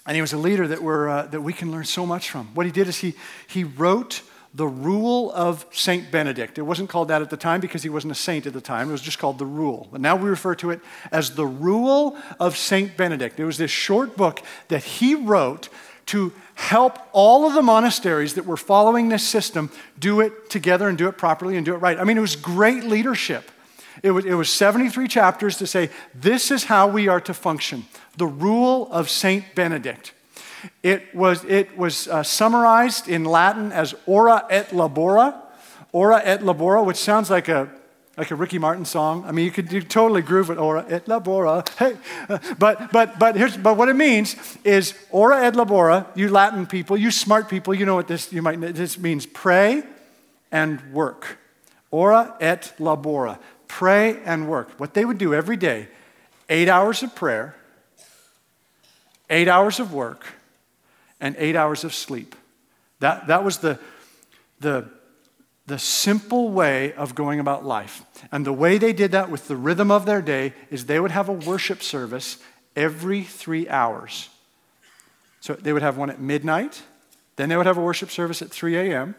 And 0.06 0.16
he 0.16 0.22
was 0.22 0.32
a 0.32 0.38
leader 0.38 0.70
that, 0.70 0.82
we're, 0.82 1.10
uh, 1.10 1.24
that 1.24 1.42
we 1.42 1.52
can 1.52 1.70
learn 1.70 1.84
so 1.84 2.06
much 2.06 2.30
from. 2.30 2.48
What 2.56 2.66
he 2.66 2.72
did 2.72 2.88
is 2.88 3.00
he, 3.00 3.16
he 3.50 3.66
wrote 3.66 4.22
the 4.54 4.66
Rule 4.66 5.30
of 5.34 5.66
Saint 5.74 6.12
Benedict. 6.12 6.58
It 6.58 6.62
wasn't 6.62 6.90
called 6.90 7.10
that 7.10 7.22
at 7.22 7.30
the 7.30 7.36
time 7.36 7.60
because 7.60 7.84
he 7.84 7.90
wasn't 7.90 8.12
a 8.14 8.16
saint 8.16 8.48
at 8.48 8.54
the 8.54 8.62
time. 8.62 8.88
It 8.88 8.94
was 8.94 9.02
just 9.02 9.20
called 9.20 9.38
the 9.38 9.46
Rule. 9.46 9.90
But 9.92 10.00
now 10.00 10.16
we 10.16 10.30
refer 10.30 10.56
to 10.56 10.72
it 10.72 10.80
as 11.12 11.36
the 11.36 11.46
Rule 11.46 12.18
of 12.40 12.56
Saint 12.56 12.96
Benedict. 12.96 13.38
It 13.38 13.44
was 13.44 13.58
this 13.58 13.70
short 13.70 14.16
book 14.16 14.42
that 14.70 14.86
he 14.86 15.14
wrote 15.14 15.68
to 16.10 16.34
help 16.56 16.98
all 17.14 17.48
of 17.48 17.54
the 17.54 17.62
monasteries 17.62 18.34
that 18.34 18.46
were 18.46 18.58
following 18.58 19.10
this 19.10 19.28
system 19.28 19.72
do 20.00 20.22
it 20.22 20.50
together 20.50 20.90
and 20.90 20.98
do 20.98 21.08
it 21.08 21.18
properly 21.18 21.56
and 21.56 21.66
do 21.66 21.74
it 21.74 21.78
right. 21.78 22.00
I 22.00 22.04
mean, 22.04 22.18
it 22.18 22.22
was 22.22 22.36
great 22.36 22.84
leadership. 22.84 23.52
It 24.02 24.12
was, 24.12 24.26
it 24.26 24.34
was 24.34 24.52
73 24.52 25.08
chapters 25.08 25.58
to 25.58 25.68
say, 25.68 25.90
this 26.16 26.50
is 26.50 26.64
how 26.64 26.88
we 26.88 27.08
are 27.08 27.22
to 27.22 27.34
function. 27.34 27.86
The 28.18 28.26
rule 28.26 28.92
of 28.92 29.10
Saint 29.10 29.54
Benedict. 29.54 30.14
It 30.82 31.14
was, 31.14 31.46
it 31.46 31.78
was 31.78 32.08
uh, 32.08 32.24
summarized 32.24 33.08
in 33.08 33.24
Latin 33.24 33.72
as 33.72 33.94
ora 34.08 34.46
et 34.50 34.70
labora. 34.70 35.42
Ora 35.92 36.22
et 36.24 36.42
labora, 36.42 36.84
which 36.84 36.98
sounds 36.98 37.30
like 37.30 37.48
a 37.48 37.70
like 38.20 38.32
a 38.32 38.36
Ricky 38.36 38.60
Martin 38.60 38.84
song. 38.84 39.24
I 39.26 39.32
mean, 39.32 39.46
you 39.46 39.52
could 39.52 39.72
you 39.72 39.82
totally 39.82 40.22
groove 40.22 40.50
it, 40.50 40.58
ora 40.58 40.86
et 40.90 41.06
labora, 41.06 41.68
hey. 41.78 41.98
Uh, 42.28 42.38
but, 42.60 42.92
but, 42.92 43.18
but, 43.18 43.38
here's, 43.38 43.56
but 43.56 43.78
what 43.78 43.88
it 43.88 43.96
means 43.96 44.36
is 44.66 44.94
ora 45.10 45.46
et 45.46 45.54
labora, 45.54 46.06
you 46.16 46.30
Latin 46.30 46.68
people, 46.68 46.98
you 46.98 47.12
smart 47.12 47.50
people, 47.50 47.74
you 47.74 47.86
know 47.86 47.96
what 47.96 48.10
this, 48.10 48.34
you 48.34 48.42
might, 48.42 48.60
this 48.60 49.00
means 49.00 49.26
pray 49.26 49.84
and 50.52 50.82
work. 50.94 51.38
Ora 51.92 52.36
et 52.42 52.74
labora, 52.78 53.40
pray 53.70 54.22
and 54.26 54.50
work. 54.50 54.78
What 54.78 54.94
they 54.94 55.06
would 55.06 55.18
do 55.18 55.34
every 55.34 55.58
day, 55.58 55.88
eight 56.50 56.68
hours 56.68 57.02
of 57.02 57.16
prayer, 57.16 57.56
eight 59.30 59.48
hours 59.48 59.80
of 59.80 59.94
work, 59.94 60.26
and 61.22 61.36
eight 61.40 61.56
hours 61.56 61.86
of 61.86 61.94
sleep. 61.94 62.36
That, 63.00 63.28
that 63.28 63.46
was 63.46 63.60
the, 63.60 63.80
the 64.60 64.90
the 65.70 65.80
simple 65.80 66.50
way 66.50 66.94
of 66.94 67.16
going 67.16 67.40
about 67.40 67.64
life. 67.64 68.04
And 68.32 68.46
the 68.46 68.52
way 68.52 68.78
they 68.78 68.92
did 68.92 69.12
that 69.12 69.30
with 69.30 69.48
the 69.48 69.56
rhythm 69.56 69.92
of 69.92 70.06
their 70.06 70.22
day 70.22 70.54
is 70.70 70.88
they 70.88 71.00
would 71.00 71.12
have 71.12 71.30
a 71.30 71.34
worship 71.34 71.82
service 71.84 72.40
every 72.76 73.24
three 73.24 73.70
hours. 73.70 74.30
So 75.42 75.54
they 75.54 75.72
would 75.72 75.84
have 75.84 75.96
one 75.96 76.10
at 76.10 76.20
midnight, 76.20 76.82
then 77.36 77.50
they 77.50 77.56
would 77.56 77.68
have 77.68 77.78
a 77.78 77.82
worship 77.82 78.10
service 78.10 78.42
at 78.42 78.50
3 78.50 78.76
a.m., 78.76 79.16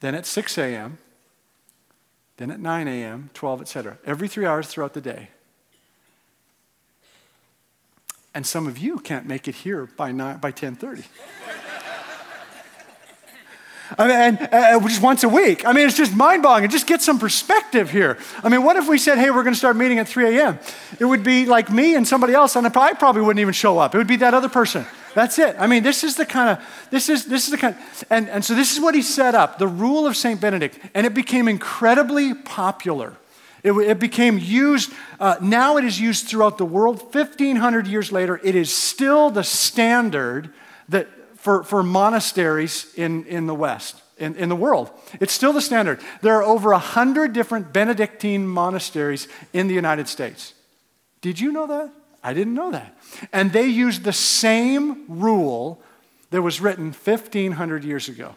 then 0.00 0.14
at 0.14 0.26
6 0.26 0.58
a.m., 0.58 0.98
then 2.36 2.50
at 2.50 2.60
9 2.60 2.86
a.m., 2.86 3.30
12, 3.32 3.62
etc. 3.62 3.98
Every 4.04 4.28
three 4.28 4.44
hours 4.44 4.68
throughout 4.68 4.92
the 4.92 5.00
day. 5.00 5.30
And 8.34 8.46
some 8.46 8.66
of 8.66 8.76
you 8.76 8.98
can't 8.98 9.26
make 9.26 9.48
it 9.48 9.54
here 9.56 9.86
by, 9.96 10.12
9, 10.12 10.38
by 10.38 10.48
1030. 10.48 11.04
I 13.98 14.08
mean, 14.08 14.16
and 14.16 14.38
uh, 14.52 14.80
just 14.88 15.02
once 15.02 15.24
a 15.24 15.28
week. 15.28 15.66
I 15.66 15.72
mean, 15.72 15.86
it's 15.86 15.96
just 15.96 16.14
mind 16.14 16.42
boggling. 16.42 16.70
Just 16.70 16.86
get 16.86 17.02
some 17.02 17.18
perspective 17.18 17.90
here. 17.90 18.18
I 18.42 18.48
mean, 18.48 18.62
what 18.62 18.76
if 18.76 18.88
we 18.88 18.98
said, 18.98 19.18
hey, 19.18 19.30
we're 19.30 19.42
going 19.42 19.54
to 19.54 19.58
start 19.58 19.76
meeting 19.76 19.98
at 19.98 20.08
3 20.08 20.36
a.m.? 20.36 20.58
It 20.98 21.04
would 21.04 21.22
be 21.22 21.44
like 21.46 21.70
me 21.70 21.94
and 21.94 22.08
somebody 22.08 22.32
else, 22.32 22.56
and 22.56 22.66
I 22.66 22.92
probably 22.94 23.22
wouldn't 23.22 23.40
even 23.40 23.54
show 23.54 23.78
up. 23.78 23.94
It 23.94 23.98
would 23.98 24.06
be 24.06 24.16
that 24.16 24.32
other 24.34 24.48
person. 24.48 24.86
That's 25.14 25.38
it. 25.38 25.54
I 25.58 25.66
mean, 25.66 25.82
this 25.82 26.02
is 26.02 26.16
the 26.16 26.26
kind 26.26 26.50
of, 26.50 26.88
this 26.90 27.08
is, 27.08 27.26
this 27.26 27.44
is 27.44 27.50
the 27.50 27.58
kind, 27.58 27.76
and, 28.10 28.28
and 28.28 28.44
so 28.44 28.54
this 28.54 28.72
is 28.72 28.80
what 28.80 28.94
he 28.94 29.02
set 29.02 29.34
up, 29.34 29.58
the 29.58 29.68
rule 29.68 30.06
of 30.06 30.16
St. 30.16 30.40
Benedict, 30.40 30.78
and 30.94 31.06
it 31.06 31.14
became 31.14 31.46
incredibly 31.46 32.34
popular. 32.34 33.14
It, 33.62 33.72
it 33.72 33.98
became 33.98 34.38
used, 34.38 34.92
uh, 35.20 35.36
now 35.40 35.76
it 35.76 35.84
is 35.84 36.00
used 36.00 36.26
throughout 36.26 36.58
the 36.58 36.64
world. 36.64 37.14
1,500 37.14 37.86
years 37.86 38.10
later, 38.10 38.40
it 38.42 38.54
is 38.54 38.74
still 38.74 39.30
the 39.30 39.44
standard 39.44 40.52
that 40.88 41.08
for, 41.44 41.62
for 41.62 41.82
monasteries 41.82 42.90
in, 42.96 43.26
in 43.26 43.46
the 43.46 43.54
West, 43.54 44.00
in, 44.16 44.34
in 44.36 44.48
the 44.48 44.56
world. 44.56 44.90
It's 45.20 45.34
still 45.34 45.52
the 45.52 45.60
standard. 45.60 46.00
There 46.22 46.34
are 46.36 46.42
over 46.42 46.70
100 46.70 47.34
different 47.34 47.70
Benedictine 47.70 48.46
monasteries 48.46 49.28
in 49.52 49.68
the 49.68 49.74
United 49.74 50.08
States. 50.08 50.54
Did 51.20 51.38
you 51.38 51.52
know 51.52 51.66
that? 51.66 51.90
I 52.22 52.32
didn't 52.32 52.54
know 52.54 52.70
that. 52.70 52.96
And 53.30 53.52
they 53.52 53.66
use 53.66 54.00
the 54.00 54.12
same 54.12 55.04
rule 55.06 55.82
that 56.30 56.40
was 56.40 56.62
written 56.62 56.86
1,500 56.92 57.84
years 57.84 58.08
ago. 58.08 58.36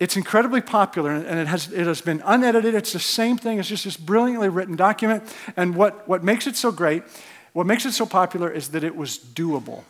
It's 0.00 0.16
incredibly 0.16 0.60
popular 0.60 1.12
and 1.12 1.38
it 1.38 1.46
has, 1.46 1.72
it 1.72 1.86
has 1.86 2.00
been 2.00 2.20
unedited. 2.24 2.74
It's 2.74 2.92
the 2.92 2.98
same 2.98 3.38
thing. 3.38 3.60
It's 3.60 3.68
just 3.68 3.84
this 3.84 3.96
brilliantly 3.96 4.48
written 4.48 4.74
document. 4.74 5.22
And 5.56 5.76
what, 5.76 6.08
what 6.08 6.24
makes 6.24 6.48
it 6.48 6.56
so 6.56 6.72
great, 6.72 7.04
what 7.52 7.64
makes 7.66 7.86
it 7.86 7.92
so 7.92 8.06
popular 8.06 8.50
is 8.50 8.70
that 8.70 8.82
it 8.82 8.96
was 8.96 9.18
doable. 9.20 9.84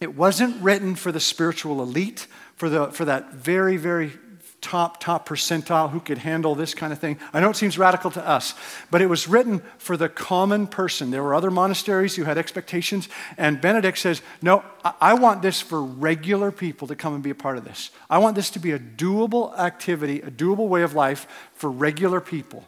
It 0.00 0.14
wasn't 0.14 0.62
written 0.62 0.94
for 0.94 1.10
the 1.12 1.20
spiritual 1.20 1.82
elite, 1.82 2.26
for, 2.56 2.68
the, 2.68 2.90
for 2.92 3.04
that 3.04 3.32
very, 3.32 3.76
very 3.76 4.12
top, 4.60 5.00
top 5.00 5.28
percentile 5.28 5.90
who 5.90 6.00
could 6.00 6.18
handle 6.18 6.54
this 6.54 6.74
kind 6.74 6.92
of 6.92 6.98
thing. 6.98 7.18
I 7.32 7.40
know 7.40 7.50
it 7.50 7.56
seems 7.56 7.78
radical 7.78 8.10
to 8.12 8.26
us, 8.26 8.54
but 8.90 9.00
it 9.00 9.06
was 9.06 9.28
written 9.28 9.62
for 9.78 9.96
the 9.96 10.08
common 10.08 10.66
person. 10.66 11.10
There 11.10 11.22
were 11.22 11.34
other 11.34 11.50
monasteries 11.50 12.16
who 12.16 12.24
had 12.24 12.38
expectations, 12.38 13.08
and 13.36 13.60
Benedict 13.60 13.98
says, 13.98 14.20
No, 14.42 14.64
I 15.00 15.14
want 15.14 15.42
this 15.42 15.60
for 15.60 15.82
regular 15.82 16.50
people 16.50 16.88
to 16.88 16.96
come 16.96 17.14
and 17.14 17.22
be 17.22 17.30
a 17.30 17.34
part 17.34 17.56
of 17.56 17.64
this. 17.64 17.90
I 18.10 18.18
want 18.18 18.36
this 18.36 18.50
to 18.50 18.58
be 18.58 18.72
a 18.72 18.78
doable 18.78 19.56
activity, 19.58 20.20
a 20.20 20.30
doable 20.30 20.68
way 20.68 20.82
of 20.82 20.94
life 20.94 21.26
for 21.54 21.70
regular 21.70 22.20
people. 22.20 22.64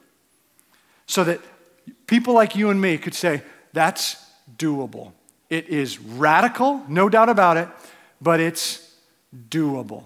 So 1.06 1.24
that 1.24 1.40
people 2.06 2.34
like 2.34 2.54
you 2.54 2.70
and 2.70 2.80
me 2.80 2.98
could 2.98 3.14
say, 3.14 3.42
That's 3.72 4.16
doable. 4.56 5.12
It 5.50 5.68
is 5.68 5.98
radical, 5.98 6.82
no 6.88 7.08
doubt 7.08 7.28
about 7.28 7.56
it, 7.56 7.68
but 8.20 8.38
it's 8.38 8.94
doable. 9.48 10.04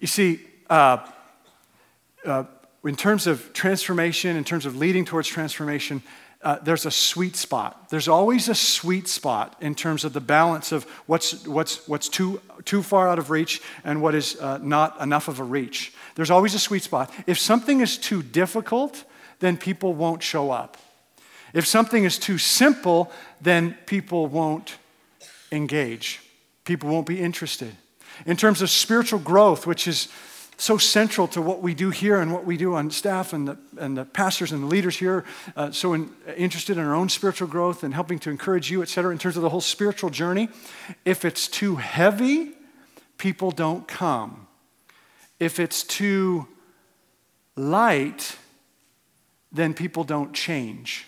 You 0.00 0.08
see, 0.08 0.40
uh, 0.68 0.98
uh, 2.24 2.44
in 2.84 2.96
terms 2.96 3.26
of 3.26 3.52
transformation, 3.52 4.36
in 4.36 4.44
terms 4.44 4.66
of 4.66 4.76
leading 4.76 5.04
towards 5.04 5.28
transformation, 5.28 6.02
uh, 6.42 6.58
there's 6.62 6.86
a 6.86 6.90
sweet 6.90 7.34
spot. 7.34 7.88
There's 7.90 8.06
always 8.06 8.48
a 8.48 8.54
sweet 8.54 9.08
spot 9.08 9.56
in 9.60 9.74
terms 9.74 10.04
of 10.04 10.12
the 10.12 10.20
balance 10.20 10.70
of 10.70 10.84
what's, 11.06 11.46
what's, 11.46 11.86
what's 11.88 12.08
too, 12.08 12.40
too 12.64 12.82
far 12.82 13.08
out 13.08 13.18
of 13.18 13.30
reach 13.30 13.60
and 13.84 14.00
what 14.00 14.14
is 14.14 14.36
uh, 14.40 14.58
not 14.58 15.00
enough 15.00 15.26
of 15.26 15.40
a 15.40 15.44
reach. 15.44 15.92
There's 16.14 16.30
always 16.30 16.54
a 16.54 16.58
sweet 16.60 16.84
spot. 16.84 17.12
If 17.26 17.38
something 17.38 17.80
is 17.80 17.98
too 17.98 18.22
difficult, 18.22 19.04
then 19.40 19.56
people 19.56 19.94
won't 19.94 20.22
show 20.22 20.50
up. 20.52 20.76
If 21.52 21.66
something 21.66 22.04
is 22.04 22.18
too 22.18 22.38
simple, 22.38 23.10
then 23.40 23.76
people 23.86 24.26
won't 24.26 24.76
engage. 25.50 26.20
People 26.64 26.90
won't 26.90 27.06
be 27.06 27.20
interested 27.20 27.74
in 28.26 28.36
terms 28.36 28.62
of 28.62 28.70
spiritual 28.70 29.20
growth, 29.20 29.66
which 29.66 29.86
is 29.86 30.08
so 30.60 30.76
central 30.76 31.28
to 31.28 31.40
what 31.40 31.62
we 31.62 31.72
do 31.72 31.90
here 31.90 32.20
and 32.20 32.32
what 32.32 32.44
we 32.44 32.56
do 32.56 32.74
on 32.74 32.90
staff 32.90 33.32
and 33.32 33.46
the, 33.46 33.56
and 33.78 33.96
the 33.96 34.04
pastors 34.04 34.50
and 34.50 34.62
the 34.62 34.66
leaders 34.66 34.96
here, 34.98 35.24
uh, 35.56 35.70
so 35.70 35.94
in, 35.94 36.10
interested 36.36 36.76
in 36.76 36.84
our 36.84 36.94
own 36.94 37.08
spiritual 37.08 37.46
growth 37.46 37.84
and 37.84 37.94
helping 37.94 38.18
to 38.18 38.28
encourage 38.28 38.68
you, 38.68 38.82
et 38.82 38.88
cetera, 38.88 39.12
in 39.12 39.18
terms 39.18 39.36
of 39.36 39.42
the 39.42 39.48
whole 39.48 39.60
spiritual 39.60 40.10
journey. 40.10 40.48
If 41.04 41.24
it's 41.24 41.46
too 41.46 41.76
heavy, 41.76 42.54
people 43.18 43.52
don't 43.52 43.86
come. 43.86 44.48
If 45.38 45.60
it's 45.60 45.84
too 45.84 46.48
light, 47.54 48.36
then 49.52 49.74
people 49.74 50.02
don't 50.02 50.34
change. 50.34 51.06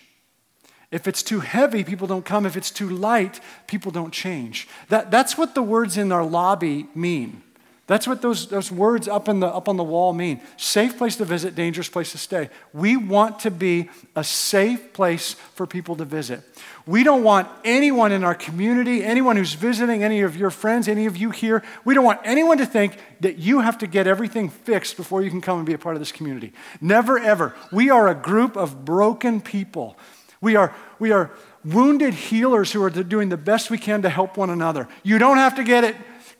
If 0.91 1.07
it's 1.07 1.23
too 1.23 1.41
heavy, 1.41 1.85
people 1.85 2.07
don't 2.07 2.25
come. 2.25 2.47
If 2.47 2.57
it's 2.57 2.71
too 2.71 2.89
light, 2.89 3.41
people 3.67 3.93
don't 3.93 4.13
change. 4.13 4.67
That, 4.89 5.11
that's 5.11 5.39
what 5.39 5.55
the 5.55 5.63
words 5.63 5.97
in 5.97 6.11
our 6.11 6.25
lobby 6.25 6.89
mean. 6.95 7.43
That's 7.91 8.07
what 8.07 8.23
those, 8.23 8.47
those 8.47 8.71
words 8.71 9.09
up, 9.09 9.29
in 9.29 9.41
the, 9.41 9.49
up 9.49 9.69
on 9.69 9.77
the 9.77 9.83
wall 9.83 10.13
mean. 10.13 10.41
Safe 10.57 10.97
place 10.97 11.17
to 11.17 11.25
visit, 11.25 11.57
dangerous 11.57 11.89
place 11.89 12.13
to 12.13 12.19
stay. 12.19 12.49
We 12.73 12.97
want 12.97 13.41
to 13.41 13.51
be 13.51 13.91
a 14.15 14.23
safe 14.23 14.93
place 14.93 15.35
for 15.55 15.67
people 15.67 15.97
to 15.97 16.05
visit. 16.05 16.41
We 16.87 17.03
don't 17.03 17.25
want 17.25 17.49
anyone 17.65 18.13
in 18.13 18.23
our 18.23 18.37
community, 18.37 19.03
anyone 19.03 19.37
who's 19.37 19.55
visiting, 19.55 20.05
any 20.05 20.21
of 20.21 20.37
your 20.37 20.51
friends, 20.51 20.87
any 20.87 21.07
of 21.07 21.17
you 21.17 21.31
here, 21.31 21.65
we 21.85 21.95
don't 21.95 22.05
want 22.05 22.21
anyone 22.25 22.59
to 22.59 22.67
think 22.67 22.97
that 23.21 23.39
you 23.39 23.59
have 23.59 23.79
to 23.79 23.89
get 23.89 24.07
everything 24.07 24.51
fixed 24.51 24.97
before 24.97 25.23
you 25.23 25.31
can 25.31 25.41
come 25.41 25.59
and 25.59 25.67
be 25.67 25.75
a 25.75 25.79
part 25.79 25.97
of 25.97 26.01
this 26.01 26.13
community. 26.13 26.53
Never, 26.81 27.19
ever. 27.19 27.57
We 27.73 27.91
are 27.91 28.07
a 28.07 28.15
group 28.15 28.57
of 28.57 28.85
broken 28.85 29.41
people 29.41 29.97
we 30.41 30.57
are, 30.57 30.75
we 30.99 31.13
are 31.13 31.31
wounded 31.65 32.15
healers 32.15 32.73
who 32.73 32.83
are 32.83 32.91
doing 32.91 33.29
the 33.29 33.37
best 33.37 33.71
we 33.71 33.79
can 33.79 34.03
to 34.03 34.09
help 34.09 34.37
one 34.37 34.51
another. 34.51 34.89
You 35.03 35.19
don't 35.19 35.37
have 35.37 35.55
to 35.57 35.65
get 35.65 35.85
it 35.85 35.97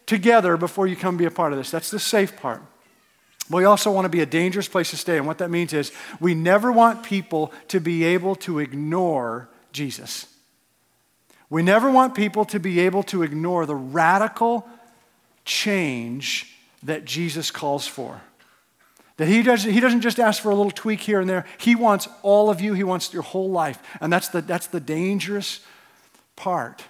together 0.07 0.57
before 0.57 0.87
you 0.87 0.97
come 0.97 1.17
be 1.17 1.27
a 1.27 1.31
part 1.31 1.53
of 1.53 1.59
this. 1.59 1.71
That's 1.71 1.91
the 1.91 1.99
safe 1.99 2.37
part. 2.37 2.63
But 3.49 3.59
We 3.59 3.65
also 3.65 3.91
want 3.91 4.05
to 4.05 4.09
be 4.09 4.21
a 4.21 4.27
dangerous 4.27 4.69
place 4.69 4.91
to 4.91 4.97
stay. 4.97 5.17
And 5.17 5.27
what 5.27 5.39
that 5.39 5.51
means 5.51 5.73
is 5.73 5.93
we 6.21 6.35
never 6.35 6.71
want 6.71 7.03
people 7.03 7.53
to 7.69 7.81
be 7.81 8.05
able 8.05 8.37
to 8.37 8.61
ignore 8.61 9.49
Jesus. 9.73 10.27
We 11.51 11.63
never 11.63 11.91
want 11.91 12.15
people 12.15 12.45
to 12.47 12.61
be 12.61 12.81
able 12.81 13.03
to 13.05 13.25
ignore 13.25 13.67
the 13.67 13.75
radical 13.75 14.67
change 15.45 16.57
that 16.85 17.05
Jesus 17.05 17.51
calls 17.51 17.87
for. 17.87 18.21
That 19.21 19.29
he, 19.29 19.43
does, 19.43 19.65
he 19.65 19.81
doesn't 19.81 20.01
just 20.01 20.19
ask 20.19 20.43
for 20.43 20.51
a 20.51 20.55
little 20.55 20.71
tweak 20.71 21.01
here 21.01 21.21
and 21.21 21.29
there. 21.29 21.45
He 21.59 21.75
wants 21.75 22.09
all 22.23 22.49
of 22.49 22.63
you, 22.63 22.73
he 22.73 22.85
wants 22.85 23.13
your 23.13 23.23
whole 23.23 23.51
life. 23.51 23.79
And 24.01 24.11
that's 24.11 24.29
the, 24.29 24.41
that's 24.41 24.69
the 24.69 24.81
dangerous 24.81 25.61
part. 26.37 26.85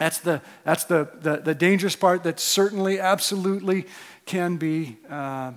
That's, 0.00 0.18
the, 0.18 0.42
that's 0.64 0.82
the, 0.82 1.08
the, 1.20 1.36
the 1.36 1.54
dangerous 1.54 1.94
part 1.94 2.24
that 2.24 2.40
certainly, 2.40 2.98
absolutely 2.98 3.86
can 4.26 4.56
be, 4.56 4.96
uh, 5.08 5.52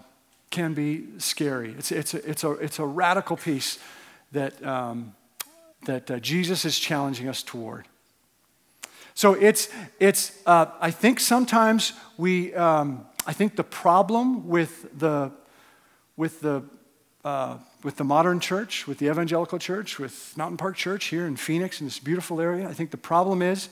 can 0.51 0.75
be 0.75 1.05
scary. 1.17 1.73
It's, 1.79 1.91
it's, 1.91 2.13
a, 2.13 2.29
it's, 2.29 2.43
a, 2.43 2.51
it's 2.51 2.77
a 2.77 2.85
radical 2.85 3.35
piece 3.35 3.79
that, 4.33 4.63
um, 4.63 5.15
that 5.85 6.11
uh, 6.11 6.19
Jesus 6.19 6.63
is 6.63 6.77
challenging 6.77 7.27
us 7.27 7.41
toward. 7.41 7.87
So 9.15 9.33
it's, 9.33 9.69
it's 9.99 10.37
uh, 10.45 10.67
I 10.79 10.91
think 10.91 11.19
sometimes 11.19 11.93
we, 12.19 12.53
um, 12.53 13.07
I 13.25 13.33
think 13.33 13.55
the 13.55 13.63
problem 13.63 14.47
with 14.47 14.97
the, 14.97 15.31
with 16.17 16.41
the, 16.41 16.63
uh, 17.23 17.57
with 17.83 17.95
the 17.95 18.03
modern 18.03 18.39
church, 18.39 18.85
with 18.85 18.97
the 18.97 19.09
evangelical 19.09 19.59
church, 19.59 19.97
with 19.97 20.35
Mountain 20.35 20.57
Park 20.57 20.75
Church 20.75 21.05
here 21.05 21.25
in 21.25 21.37
Phoenix, 21.37 21.79
in 21.79 21.87
this 21.87 21.99
beautiful 21.99 22.41
area, 22.41 22.67
I 22.67 22.73
think 22.73 22.91
the 22.91 22.97
problem 22.97 23.41
is 23.41 23.69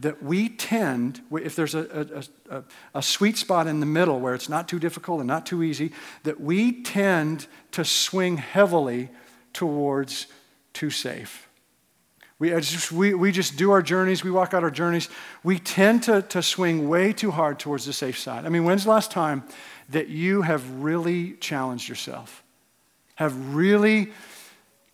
that 0.00 0.22
we 0.22 0.48
tend, 0.48 1.20
if 1.32 1.54
there's 1.54 1.74
a, 1.74 2.24
a, 2.50 2.56
a, 2.56 2.64
a 2.94 3.02
sweet 3.02 3.36
spot 3.36 3.66
in 3.66 3.80
the 3.80 3.86
middle 3.86 4.20
where 4.20 4.34
it's 4.34 4.48
not 4.48 4.68
too 4.68 4.78
difficult 4.78 5.20
and 5.20 5.28
not 5.28 5.44
too 5.46 5.62
easy, 5.62 5.92
that 6.22 6.40
we 6.40 6.82
tend 6.82 7.46
to 7.72 7.84
swing 7.84 8.38
heavily 8.38 9.10
towards 9.52 10.26
too 10.72 10.90
safe. 10.90 11.48
We 12.38 12.50
just, 12.50 12.90
we, 12.90 13.14
we 13.14 13.30
just 13.30 13.56
do 13.56 13.70
our 13.70 13.82
journeys, 13.82 14.24
we 14.24 14.30
walk 14.30 14.54
out 14.54 14.64
our 14.64 14.70
journeys. 14.70 15.08
We 15.42 15.58
tend 15.58 16.02
to, 16.04 16.22
to 16.22 16.42
swing 16.42 16.88
way 16.88 17.12
too 17.12 17.30
hard 17.30 17.58
towards 17.58 17.86
the 17.86 17.92
safe 17.92 18.18
side. 18.18 18.44
I 18.44 18.48
mean, 18.48 18.64
when's 18.64 18.84
the 18.84 18.90
last 18.90 19.10
time 19.10 19.44
that 19.90 20.08
you 20.08 20.42
have 20.42 20.68
really 20.82 21.34
challenged 21.34 21.88
yourself? 21.88 22.42
Have 23.16 23.54
really 23.54 24.12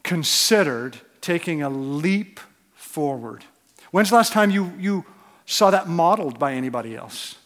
considered 0.02 0.98
taking 1.20 1.62
a 1.62 1.70
leap 1.70 2.40
forward? 2.74 3.44
When's 3.90 4.10
the 4.10 4.16
last 4.16 4.32
time 4.32 4.50
you, 4.50 4.72
you 4.78 5.04
saw 5.46 5.70
that 5.70 5.88
modeled 5.88 6.38
by 6.38 6.52
anybody 6.52 6.94
else? 6.94 7.36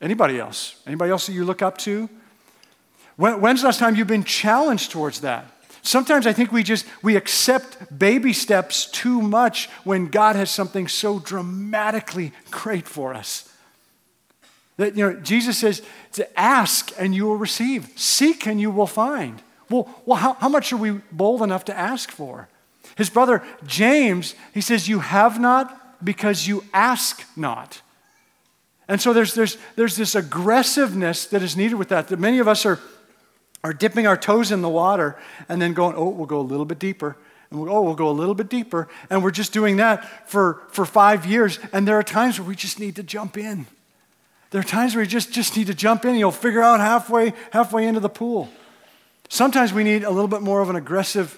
Anybody 0.00 0.38
else? 0.38 0.80
Anybody 0.86 1.10
else 1.10 1.26
that 1.26 1.32
you 1.32 1.44
look 1.44 1.62
up 1.62 1.78
to? 1.78 2.08
When, 3.16 3.40
when's 3.40 3.62
the 3.62 3.66
last 3.66 3.80
time 3.80 3.96
you've 3.96 4.06
been 4.06 4.24
challenged 4.24 4.90
towards 4.90 5.20
that? 5.22 5.50
Sometimes 5.86 6.26
I 6.26 6.32
think 6.32 6.50
we 6.50 6.64
just 6.64 6.84
we 7.00 7.14
accept 7.14 7.96
baby 7.96 8.32
steps 8.32 8.86
too 8.86 9.22
much 9.22 9.68
when 9.84 10.08
God 10.08 10.34
has 10.34 10.50
something 10.50 10.88
so 10.88 11.20
dramatically 11.20 12.32
great 12.50 12.88
for 12.88 13.14
us. 13.14 13.48
That 14.78 14.96
you 14.96 15.04
know, 15.04 15.20
Jesus 15.20 15.58
says 15.58 15.82
to 16.14 16.38
ask 16.38 16.90
and 16.98 17.14
you 17.14 17.26
will 17.26 17.36
receive, 17.36 17.88
seek 17.94 18.48
and 18.48 18.60
you 18.60 18.72
will 18.72 18.88
find. 18.88 19.40
Well, 19.70 19.88
well 20.04 20.16
how, 20.16 20.32
how 20.34 20.48
much 20.48 20.72
are 20.72 20.76
we 20.76 20.90
bold 21.12 21.40
enough 21.40 21.64
to 21.66 21.78
ask 21.78 22.10
for? 22.10 22.48
His 22.96 23.08
brother 23.08 23.44
James, 23.64 24.34
he 24.52 24.62
says, 24.62 24.88
You 24.88 24.98
have 24.98 25.38
not 25.38 26.04
because 26.04 26.48
you 26.48 26.64
ask 26.74 27.24
not. 27.36 27.80
And 28.88 29.00
so 29.00 29.12
there's, 29.12 29.34
there's, 29.34 29.56
there's 29.76 29.94
this 29.94 30.16
aggressiveness 30.16 31.26
that 31.26 31.42
is 31.42 31.56
needed 31.56 31.76
with 31.76 31.90
that, 31.90 32.08
that 32.08 32.18
many 32.18 32.40
of 32.40 32.48
us 32.48 32.66
are 32.66 32.80
are 33.66 33.72
dipping 33.72 34.06
our 34.06 34.16
toes 34.16 34.52
in 34.52 34.62
the 34.62 34.68
water 34.68 35.18
and 35.48 35.60
then 35.60 35.74
going, 35.74 35.96
oh, 35.96 36.08
we'll 36.08 36.26
go 36.26 36.38
a 36.38 36.42
little 36.42 36.64
bit 36.64 36.78
deeper. 36.78 37.16
And 37.50 37.60
we'll, 37.60 37.72
oh, 37.72 37.82
we'll 37.82 37.96
go 37.96 38.08
a 38.08 38.12
little 38.12 38.34
bit 38.34 38.48
deeper. 38.48 38.88
And 39.10 39.24
we're 39.24 39.32
just 39.32 39.52
doing 39.52 39.78
that 39.78 40.30
for, 40.30 40.62
for 40.70 40.84
five 40.86 41.26
years. 41.26 41.58
And 41.72 41.86
there 41.86 41.98
are 41.98 42.04
times 42.04 42.38
where 42.38 42.48
we 42.48 42.54
just 42.54 42.78
need 42.78 42.94
to 42.96 43.02
jump 43.02 43.36
in. 43.36 43.66
There 44.50 44.60
are 44.60 44.64
times 44.64 44.94
where 44.94 45.02
you 45.02 45.10
just, 45.10 45.32
just 45.32 45.56
need 45.56 45.66
to 45.66 45.74
jump 45.74 46.04
in. 46.04 46.14
You'll 46.14 46.30
figure 46.30 46.62
out 46.62 46.78
halfway, 46.78 47.32
halfway 47.50 47.88
into 47.88 47.98
the 47.98 48.08
pool. 48.08 48.48
Sometimes 49.28 49.72
we 49.72 49.82
need 49.82 50.04
a 50.04 50.10
little 50.10 50.28
bit 50.28 50.42
more 50.42 50.60
of 50.60 50.70
an 50.70 50.76
aggressive 50.76 51.36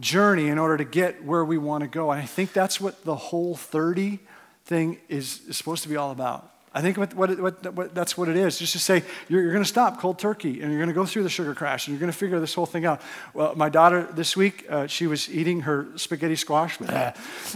journey 0.00 0.48
in 0.48 0.58
order 0.58 0.76
to 0.76 0.84
get 0.84 1.24
where 1.24 1.44
we 1.44 1.56
want 1.56 1.82
to 1.82 1.88
go. 1.88 2.10
And 2.10 2.20
I 2.20 2.26
think 2.26 2.52
that's 2.52 2.80
what 2.80 3.04
the 3.04 3.14
whole 3.14 3.54
30 3.54 4.18
thing 4.64 4.98
is, 5.08 5.42
is 5.48 5.56
supposed 5.56 5.84
to 5.84 5.88
be 5.88 5.94
all 5.94 6.10
about. 6.10 6.50
I 6.72 6.82
think 6.82 6.96
what, 6.96 7.14
what, 7.14 7.40
what, 7.40 7.74
what, 7.74 7.94
that's 7.94 8.16
what 8.16 8.28
it 8.28 8.36
is. 8.36 8.58
Just 8.58 8.72
to 8.74 8.78
say, 8.78 9.02
you're, 9.28 9.42
you're 9.42 9.52
going 9.52 9.64
to 9.64 9.68
stop 9.68 9.98
cold 9.98 10.18
turkey 10.18 10.60
and 10.60 10.70
you're 10.70 10.78
going 10.78 10.88
to 10.88 10.94
go 10.94 11.04
through 11.04 11.24
the 11.24 11.28
sugar 11.28 11.54
crash 11.54 11.86
and 11.86 11.94
you're 11.94 12.00
going 12.00 12.12
to 12.12 12.16
figure 12.16 12.38
this 12.38 12.54
whole 12.54 12.66
thing 12.66 12.84
out. 12.84 13.00
Well, 13.34 13.54
my 13.56 13.68
daughter 13.68 14.08
this 14.12 14.36
week, 14.36 14.66
uh, 14.70 14.86
she 14.86 15.08
was 15.08 15.28
eating 15.28 15.62
her 15.62 15.88
spaghetti 15.96 16.36
squash. 16.36 16.78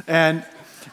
and, 0.09 0.44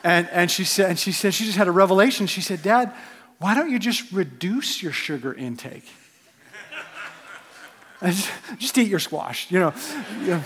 and, 0.04 0.30
and, 0.30 0.52
she 0.52 0.64
said, 0.64 0.92
and 0.92 1.00
she 1.00 1.12
said, 1.12 1.34
she 1.34 1.46
just 1.46 1.58
had 1.58 1.68
a 1.68 1.72
revelation. 1.72 2.28
She 2.28 2.42
said, 2.42 2.62
Dad, 2.62 2.94
why 3.40 3.56
don't 3.56 3.72
you 3.72 3.80
just 3.80 4.12
reduce 4.12 4.84
your 4.84 4.92
sugar 4.92 5.34
intake? 5.34 5.90
just, 8.04 8.30
just 8.60 8.78
eat 8.78 8.88
your 8.88 9.00
squash, 9.00 9.50
you 9.50 9.60
know. 9.60 9.74
You 10.20 10.28
know 10.28 10.44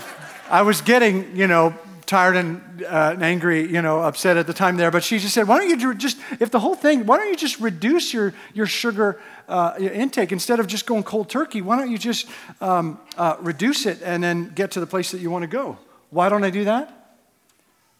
I 0.48 0.62
was 0.62 0.80
getting, 0.80 1.36
you 1.36 1.48
know, 1.48 1.74
tired 2.06 2.36
and, 2.36 2.84
uh, 2.84 3.10
and, 3.12 3.22
angry, 3.22 3.70
you 3.70 3.82
know, 3.82 4.00
upset 4.00 4.36
at 4.36 4.46
the 4.46 4.52
time 4.52 4.76
there. 4.76 4.90
But 4.90 5.02
she 5.02 5.18
just 5.18 5.34
said, 5.34 5.48
why 5.48 5.58
don't 5.58 5.80
you 5.80 5.94
just, 5.94 6.18
if 6.40 6.50
the 6.50 6.60
whole 6.60 6.74
thing, 6.74 7.04
why 7.06 7.18
don't 7.18 7.28
you 7.28 7.36
just 7.36 7.60
reduce 7.60 8.14
your, 8.14 8.32
your 8.54 8.66
sugar 8.66 9.20
uh, 9.48 9.74
intake 9.78 10.32
instead 10.32 10.60
of 10.60 10.66
just 10.66 10.86
going 10.86 11.02
cold 11.02 11.28
turkey? 11.28 11.62
Why 11.62 11.76
don't 11.76 11.90
you 11.90 11.98
just 11.98 12.28
um, 12.60 13.00
uh, 13.16 13.36
reduce 13.40 13.86
it 13.86 14.00
and 14.02 14.22
then 14.22 14.50
get 14.50 14.72
to 14.72 14.80
the 14.80 14.86
place 14.86 15.10
that 15.10 15.20
you 15.20 15.30
want 15.30 15.42
to 15.42 15.48
go? 15.48 15.78
Why 16.10 16.28
don't 16.28 16.44
I 16.44 16.50
do 16.50 16.64
that? 16.64 16.92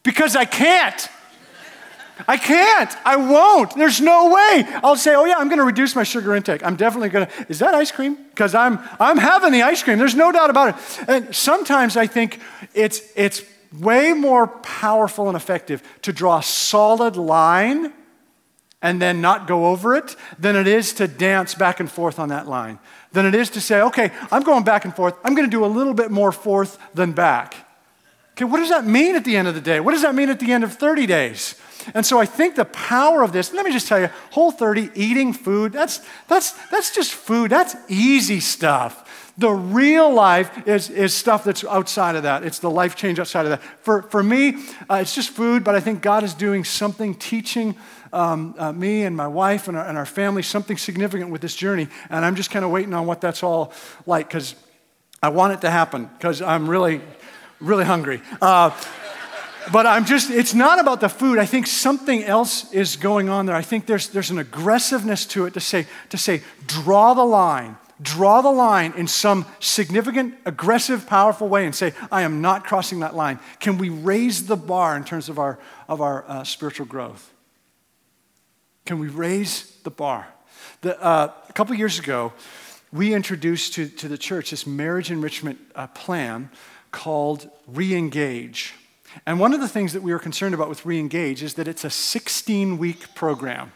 Because 0.03 0.37
I 0.37 0.45
can't. 0.45 1.09
I 2.27 2.37
can't. 2.37 2.97
I 3.05 3.17
won't. 3.17 3.75
There's 3.75 4.01
no 4.01 4.31
way. 4.31 4.65
I'll 4.83 4.97
say, 4.97 5.15
oh 5.15 5.25
yeah, 5.25 5.35
I'm 5.37 5.49
going 5.49 5.59
to 5.59 5.65
reduce 5.65 5.95
my 5.95 6.03
sugar 6.03 6.35
intake. 6.35 6.65
I'm 6.65 6.77
definitely 6.77 7.11
going 7.11 7.27
to. 7.27 7.47
Is 7.49 7.59
that 7.59 7.75
ice 7.75 7.93
cream? 7.93 8.17
Because 8.31 8.55
I'm 8.55 8.79
I'm 8.99 9.19
having 9.19 9.53
the 9.53 9.63
ice 9.63 9.83
cream. 9.83 9.99
There's 9.99 10.15
no 10.15 10.33
doubt 10.33 10.49
about 10.49 10.71
it. 10.71 11.09
And 11.09 11.35
sometimes 11.35 11.97
I 11.97 12.07
think 12.07 12.41
it's 12.73 13.03
it's 13.17 13.43
way 13.73 14.13
more 14.13 14.47
powerful 14.47 15.29
and 15.29 15.37
effective 15.37 15.83
to 16.03 16.13
draw 16.13 16.39
a 16.39 16.43
solid 16.43 17.17
line 17.17 17.93
and 18.83 19.01
then 19.01 19.21
not 19.21 19.47
go 19.47 19.67
over 19.67 19.95
it 19.95 20.17
than 20.39 20.55
it 20.55 20.67
is 20.67 20.93
to 20.95 21.09
dance 21.09 21.55
back 21.55 21.81
and 21.81 21.91
forth 21.91 22.19
on 22.19 22.29
that 22.29 22.47
line. 22.47 22.79
Than 23.13 23.27
it 23.27 23.35
is 23.35 23.51
to 23.51 23.61
say, 23.61 23.81
okay, 23.81 24.13
I'm 24.31 24.43
going 24.43 24.65
back 24.65 24.85
and 24.85 24.95
forth. 24.95 25.15
I'm 25.25 25.35
going 25.35 25.49
to 25.49 25.51
do 25.51 25.65
a 25.65 25.67
little 25.67 25.95
bit 25.95 26.11
more 26.11 26.33
forth 26.33 26.79
than 26.95 27.13
back. 27.13 27.55
Okay, 28.33 28.45
what 28.45 28.59
does 28.59 28.69
that 28.69 28.87
mean 28.87 29.17
at 29.17 29.25
the 29.25 29.37
end 29.37 29.49
of 29.49 29.55
the 29.55 29.61
day? 29.61 29.81
What 29.81 29.93
does 29.93 30.03
that 30.03 30.15
mean 30.15 30.29
at 30.29 30.39
the 30.39 30.53
end 30.53 30.63
of 30.63 30.75
30 30.75 31.07
days? 31.07 31.55
And 31.95 32.05
so 32.05 32.19
I 32.19 32.27
think 32.27 32.55
the 32.55 32.67
power 32.67 33.23
of 33.23 33.33
this, 33.33 33.53
let 33.53 33.65
me 33.65 33.73
just 33.73 33.89
tell 33.89 34.01
you, 34.01 34.11
whole 34.31 34.51
30, 34.51 34.91
eating 34.95 35.33
food, 35.33 35.73
that's, 35.73 36.01
that's, 36.29 36.53
that's 36.69 36.95
just 36.95 37.13
food. 37.13 37.51
That's 37.51 37.75
easy 37.89 38.41
stuff. 38.41 39.26
The 39.39 39.51
real 39.51 40.13
life 40.13 40.67
is, 40.67 40.89
is 40.89 41.13
stuff 41.13 41.45
that's 41.45 41.63
outside 41.65 42.17
of 42.17 42.23
that. 42.23 42.43
It's 42.43 42.59
the 42.59 42.71
life 42.71 42.97
change 42.97 43.19
outside 43.19 43.45
of 43.45 43.51
that. 43.51 43.63
For, 43.83 44.03
for 44.03 44.23
me, 44.23 44.57
uh, 44.89 44.95
it's 44.97 45.15
just 45.15 45.29
food, 45.29 45.63
but 45.63 45.75
I 45.75 45.81
think 45.81 46.01
God 46.01 46.25
is 46.25 46.33
doing 46.33 46.65
something, 46.65 47.15
teaching 47.15 47.77
um, 48.15 48.55
uh, 48.57 48.73
me 48.73 49.03
and 49.03 49.15
my 49.15 49.27
wife 49.27 49.69
and 49.69 49.77
our, 49.77 49.85
and 49.85 49.99
our 49.99 50.07
family 50.07 50.43
something 50.43 50.79
significant 50.79 51.31
with 51.31 51.43
this 51.43 51.55
journey. 51.55 51.89
And 52.09 52.25
I'm 52.25 52.35
just 52.35 52.51
kind 52.51 52.65
of 52.65 52.71
waiting 52.71 52.95
on 52.95 53.07
what 53.07 53.21
that's 53.21 53.43
all 53.43 53.75
like 54.07 54.29
because 54.29 54.55
I 55.23 55.29
want 55.29 55.53
it 55.53 55.61
to 55.63 55.71
happen 55.71 56.09
because 56.17 56.41
I'm 56.41 56.69
really, 56.69 57.03
really 57.61 57.85
hungry. 57.85 58.23
Uh, 58.41 58.71
but 59.71 59.85
I'm 59.85 60.07
just, 60.07 60.31
it's 60.31 60.55
not 60.55 60.81
about 60.81 61.01
the 61.01 61.09
food. 61.11 61.39
I 61.39 61.45
think 61.45 61.67
something 61.67 62.25
else 62.25 62.73
is 62.73 62.97
going 62.97 63.29
on 63.29 63.45
there. 63.45 63.57
I 63.57 63.63
think 63.63 63.85
there's, 63.85 64.09
there's 64.09 64.31
an 64.31 64.39
aggressiveness 64.39 65.27
to 65.27 65.45
it 65.45 65.55
to 65.55 65.61
say, 65.61 65.87
to 66.09 66.17
say, 66.17 66.43
draw 66.67 67.13
the 67.13 67.25
line 67.25 67.77
draw 68.01 68.43
the 68.43 68.51
line 68.51 68.93
in 68.97 69.09
some 69.09 69.47
significant, 69.61 70.35
aggressive, 70.45 71.07
powerful 71.07 71.49
way 71.49 71.65
and 71.65 71.75
say, 71.75 71.95
I 72.11 72.23
am 72.23 72.41
not 72.41 72.65
crossing 72.65 73.01
that 73.01 73.15
line? 73.15 73.39
Can 73.61 73.79
we 73.79 73.89
raise 73.89 74.47
the 74.47 74.57
bar 74.57 74.97
in 74.97 75.05
terms 75.05 75.29
of 75.29 75.39
our, 75.39 75.59
of 75.89 76.01
our 76.01 76.25
uh, 76.29 76.45
spiritual 76.45 76.87
growth? 76.87 77.33
Can 78.85 78.99
we 78.99 79.09
raise 79.09 79.77
the 79.83 79.91
bar? 79.91 80.29
The, 80.83 81.01
uh, 81.03 81.33
a 81.49 81.53
couple 81.53 81.75
years 81.75 81.99
ago, 81.99 82.33
we 82.93 83.15
introduced 83.15 83.75
to, 83.75 83.89
to 83.89 84.09
the 84.09 84.19
church 84.19 84.51
this 84.51 84.67
marriage 84.67 85.11
enrichment 85.11 85.59
uh, 85.75 85.87
plan 85.89 86.51
called 86.93 87.51
Reengage. 87.73 88.73
And 89.25 89.41
one 89.41 89.55
of 89.55 89.61
the 89.61 89.69
things 89.69 89.93
that 89.95 90.03
we 90.03 90.13
were 90.13 90.19
concerned 90.19 90.55
about 90.55 90.69
with 90.69 90.83
Reengage 90.83 91.43
is 91.43 91.55
that 91.55 91.67
it's 91.67 91.85
a 91.85 91.91
16 91.91 92.79
week 92.79 93.15
program. 93.15 93.73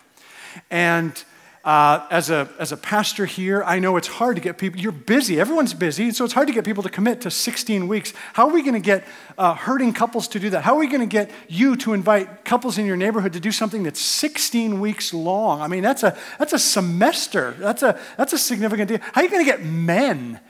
And 0.71 1.23
uh, 1.63 2.07
as, 2.11 2.31
a, 2.31 2.49
as 2.59 2.73
a 2.73 2.77
pastor 2.77 3.27
here, 3.27 3.63
I 3.65 3.81
know 3.81 3.99
it's 3.99 4.09
hard 4.09 4.37
to 4.37 4.43
get 4.43 4.57
people, 4.57 4.81
you're 4.81 4.93
busy, 4.93 5.39
everyone's 5.39 5.75
busy, 5.75 6.11
so 6.11 6.25
it's 6.25 6.33
hard 6.33 6.49
to 6.49 6.55
get 6.55 6.65
people 6.65 6.83
to 6.83 6.89
commit 6.89 7.21
to 7.23 7.31
16 7.31 7.87
weeks. 7.87 8.15
How 8.33 8.49
are 8.49 8.53
we 8.53 8.63
going 8.63 8.75
to 8.75 8.81
get 8.81 9.07
uh, 9.37 9.55
hurting 9.55 9.93
couples 9.93 10.27
to 10.29 10.41
do 10.41 10.49
that? 10.51 10.63
How 10.63 10.77
are 10.77 10.79
we 10.79 10.87
going 10.87 11.01
to 11.01 11.07
get 11.07 11.31
you 11.49 11.77
to 11.77 11.93
invite 11.93 12.47
couples 12.47 12.79
in 12.79 12.87
your 12.87 12.97
neighborhood 12.97 13.35
to 13.35 13.41
do 13.41 13.53
something 13.53 13.83
that's 13.83 14.01
16 14.01 14.81
weeks 14.81 15.13
long? 15.13 15.61
I 15.61 15.69
mean, 15.69 15.83
that's 15.83 16.03
a, 16.03 16.17
that's 16.39 16.55
a 16.55 16.59
semester, 16.59 17.55
that's 17.59 17.83
a, 17.83 18.01
that's 18.17 18.33
a 18.33 18.39
significant 18.39 18.89
deal. 18.89 18.99
How 19.13 19.21
are 19.21 19.25
you 19.25 19.31
going 19.31 19.45
to 19.45 19.51
get 19.51 19.63
men 19.63 20.41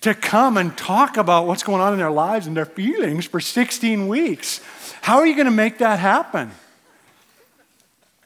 to 0.00 0.14
come 0.14 0.56
and 0.56 0.76
talk 0.78 1.18
about 1.18 1.46
what's 1.46 1.62
going 1.62 1.82
on 1.82 1.92
in 1.92 1.98
their 1.98 2.10
lives 2.10 2.46
and 2.46 2.56
their 2.56 2.64
feelings 2.64 3.26
for 3.26 3.38
16 3.38 4.08
weeks? 4.08 4.62
How 5.02 5.18
are 5.18 5.26
you 5.26 5.34
going 5.34 5.44
to 5.44 5.50
make 5.50 5.76
that 5.78 5.98
happen? 5.98 6.52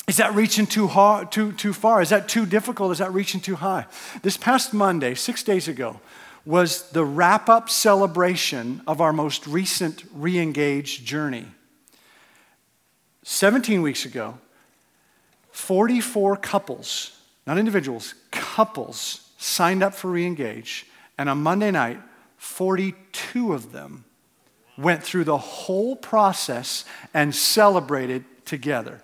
Is 0.08 0.16
that 0.16 0.34
reaching 0.34 0.66
too, 0.66 0.88
too, 1.30 1.52
too 1.52 1.74
far? 1.74 2.00
Is 2.00 2.08
that 2.08 2.28
too 2.28 2.46
difficult? 2.46 2.92
Is 2.92 2.98
that 2.98 3.12
reaching 3.12 3.42
too 3.42 3.56
high? 3.56 3.84
This 4.22 4.38
past 4.38 4.72
Monday, 4.72 5.14
six 5.14 5.42
days 5.42 5.68
ago, 5.68 6.00
was 6.46 6.88
the 6.90 7.04
wrap 7.04 7.50
up 7.50 7.68
celebration 7.68 8.80
of 8.86 9.02
our 9.02 9.12
most 9.12 9.46
recent 9.46 10.04
re 10.14 10.38
engaged 10.38 11.04
journey. 11.04 11.44
17 13.22 13.82
weeks 13.82 14.06
ago, 14.06 14.38
44 15.50 16.38
couples, 16.38 17.20
not 17.46 17.58
individuals, 17.58 18.14
couples 18.30 19.30
signed 19.36 19.82
up 19.82 19.92
for 19.92 20.10
re 20.10 20.24
engage. 20.24 20.86
And 21.18 21.28
on 21.28 21.42
Monday 21.42 21.70
night, 21.70 21.98
42 22.38 23.52
of 23.52 23.72
them 23.72 24.06
went 24.78 25.02
through 25.02 25.24
the 25.24 25.36
whole 25.36 25.96
process 25.96 26.86
and 27.12 27.34
celebrated 27.34 28.24
together. 28.46 29.02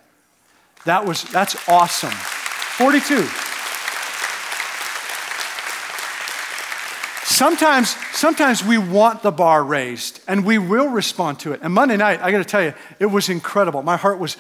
That 0.85 1.07
was, 1.07 1.25
that's 1.25 1.57
awesome. 1.69 2.11
42. 2.11 3.27
Sometimes, 7.25 7.97
sometimes 8.13 8.63
we 8.63 8.79
want 8.79 9.23
the 9.23 9.33
bar 9.33 9.65
raised 9.65 10.21
and 10.29 10.45
we 10.45 10.59
will 10.59 10.89
respond 10.89 11.41
to 11.41 11.53
it. 11.53 11.61
And 11.63 11.75
Monday 11.75 11.97
night, 11.97 12.21
I 12.23 12.31
got 12.31 12.39
to 12.39 12.45
tell 12.45 12.63
you, 12.63 12.75
it 13.01 13.07
was 13.07 13.29
incredible. 13.29 13.83
My 13.83 13.97
heart 13.97 14.19
was 14.19 14.37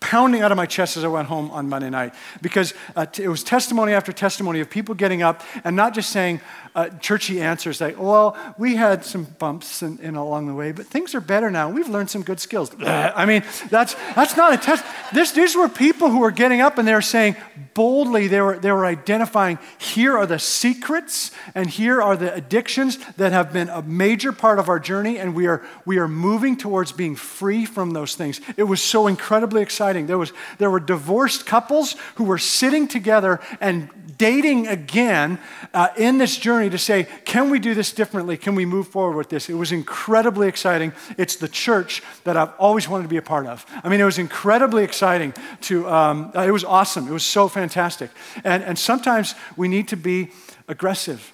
pounding 0.00 0.42
out 0.42 0.52
of 0.52 0.56
my 0.56 0.66
chest 0.66 0.96
as 0.96 1.04
I 1.04 1.08
went 1.08 1.28
home 1.28 1.50
on 1.50 1.68
Monday 1.68 1.90
night 1.90 2.14
because 2.40 2.74
uh, 2.96 3.06
t- 3.06 3.22
it 3.22 3.28
was 3.28 3.42
testimony 3.42 3.92
after 3.92 4.12
testimony 4.12 4.60
of 4.60 4.70
people 4.70 4.94
getting 4.94 5.22
up 5.22 5.42
and 5.64 5.76
not 5.76 5.94
just 5.94 6.10
saying 6.10 6.40
uh, 6.74 6.88
churchy 7.00 7.40
answers 7.40 7.80
like, 7.80 7.98
well, 7.98 8.36
we 8.58 8.76
had 8.76 9.04
some 9.04 9.24
bumps 9.24 9.82
in, 9.82 9.98
in, 9.98 10.14
along 10.14 10.46
the 10.46 10.54
way, 10.54 10.72
but 10.72 10.86
things 10.86 11.14
are 11.14 11.20
better 11.20 11.50
now. 11.50 11.70
We've 11.70 11.88
learned 11.88 12.10
some 12.10 12.22
good 12.22 12.40
skills. 12.40 12.70
I 12.82 13.26
mean, 13.26 13.42
that's, 13.70 13.94
that's 14.14 14.36
not 14.36 14.52
a 14.52 14.56
test. 14.56 14.84
This, 15.12 15.32
these 15.32 15.54
were 15.54 15.68
people 15.68 16.10
who 16.10 16.20
were 16.20 16.30
getting 16.30 16.60
up 16.60 16.78
and 16.78 16.86
they 16.86 16.94
were 16.94 17.02
saying 17.02 17.36
boldly, 17.74 18.28
they 18.28 18.40
were, 18.40 18.58
they 18.58 18.72
were 18.72 18.86
identifying 18.86 19.58
here 19.78 20.16
are 20.16 20.26
the 20.26 20.38
secrets 20.38 21.30
and 21.54 21.68
here 21.68 22.00
are 22.00 22.16
the 22.16 22.32
addictions 22.32 22.98
that 23.16 23.32
have 23.32 23.52
been 23.52 23.68
a 23.68 23.82
major 23.82 24.32
part 24.32 24.58
of 24.58 24.68
our 24.68 24.78
journey, 24.78 25.18
and 25.18 25.34
we 25.34 25.46
are, 25.46 25.62
we 25.84 25.98
are 25.98 26.08
moving 26.08 26.56
towards 26.56 26.92
being 26.92 27.16
free 27.16 27.66
from 27.66 27.90
those 27.90 28.14
things. 28.14 28.40
It 28.56 28.64
was 28.64 28.80
so 28.80 29.06
incredibly 29.06 29.60
exciting. 29.62 29.73
There, 29.78 30.18
was, 30.18 30.32
there 30.58 30.70
were 30.70 30.80
divorced 30.80 31.46
couples 31.46 31.96
who 32.16 32.24
were 32.24 32.38
sitting 32.38 32.88
together 32.88 33.40
and 33.60 33.90
dating 34.16 34.66
again 34.68 35.38
uh, 35.72 35.88
in 35.96 36.18
this 36.18 36.36
journey 36.36 36.70
to 36.70 36.78
say, 36.78 37.06
can 37.24 37.50
we 37.50 37.58
do 37.58 37.74
this 37.74 37.92
differently? 37.92 38.36
Can 38.36 38.54
we 38.54 38.64
move 38.64 38.88
forward 38.88 39.16
with 39.16 39.28
this? 39.28 39.48
It 39.48 39.54
was 39.54 39.72
incredibly 39.72 40.48
exciting. 40.48 40.92
It's 41.18 41.36
the 41.36 41.48
church 41.48 42.02
that 42.24 42.36
I've 42.36 42.52
always 42.58 42.88
wanted 42.88 43.04
to 43.04 43.08
be 43.08 43.16
a 43.16 43.22
part 43.22 43.46
of. 43.46 43.66
I 43.82 43.88
mean, 43.88 44.00
it 44.00 44.04
was 44.04 44.18
incredibly 44.18 44.84
exciting 44.84 45.34
to, 45.62 45.88
um, 45.88 46.32
it 46.34 46.52
was 46.52 46.64
awesome. 46.64 47.08
It 47.08 47.12
was 47.12 47.24
so 47.24 47.48
fantastic. 47.48 48.10
And, 48.44 48.62
and 48.62 48.78
sometimes 48.78 49.34
we 49.56 49.68
need 49.68 49.88
to 49.88 49.96
be 49.96 50.30
aggressive. 50.68 51.32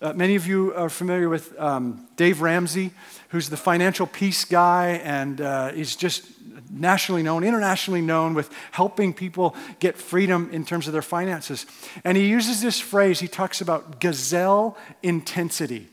Uh, 0.00 0.12
many 0.14 0.34
of 0.34 0.48
you 0.48 0.74
are 0.74 0.88
familiar 0.90 1.28
with 1.28 1.58
um, 1.60 2.08
Dave 2.16 2.40
Ramsey, 2.40 2.90
who's 3.28 3.48
the 3.48 3.56
financial 3.56 4.06
peace 4.06 4.44
guy, 4.44 5.00
and 5.04 5.40
uh, 5.40 5.70
he's 5.70 5.94
just 5.94 6.24
nationally 6.72 7.22
known, 7.22 7.44
internationally 7.44 8.00
known 8.00 8.34
with 8.34 8.50
helping 8.70 9.12
people 9.12 9.54
get 9.78 9.96
freedom 9.96 10.48
in 10.52 10.64
terms 10.64 10.86
of 10.86 10.92
their 10.92 11.02
finances. 11.02 11.66
And 12.04 12.16
he 12.16 12.26
uses 12.26 12.62
this 12.62 12.80
phrase, 12.80 13.20
he 13.20 13.28
talks 13.28 13.60
about 13.60 14.00
gazelle 14.00 14.76
intensity. 15.02 15.88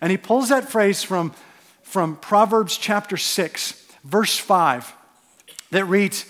And 0.00 0.10
he 0.10 0.16
pulls 0.16 0.48
that 0.48 0.68
phrase 0.68 1.02
from, 1.02 1.32
from 1.82 2.16
Proverbs 2.16 2.76
chapter 2.76 3.16
6, 3.16 3.86
verse 4.02 4.36
5, 4.36 4.92
that 5.70 5.84
reads, 5.84 6.26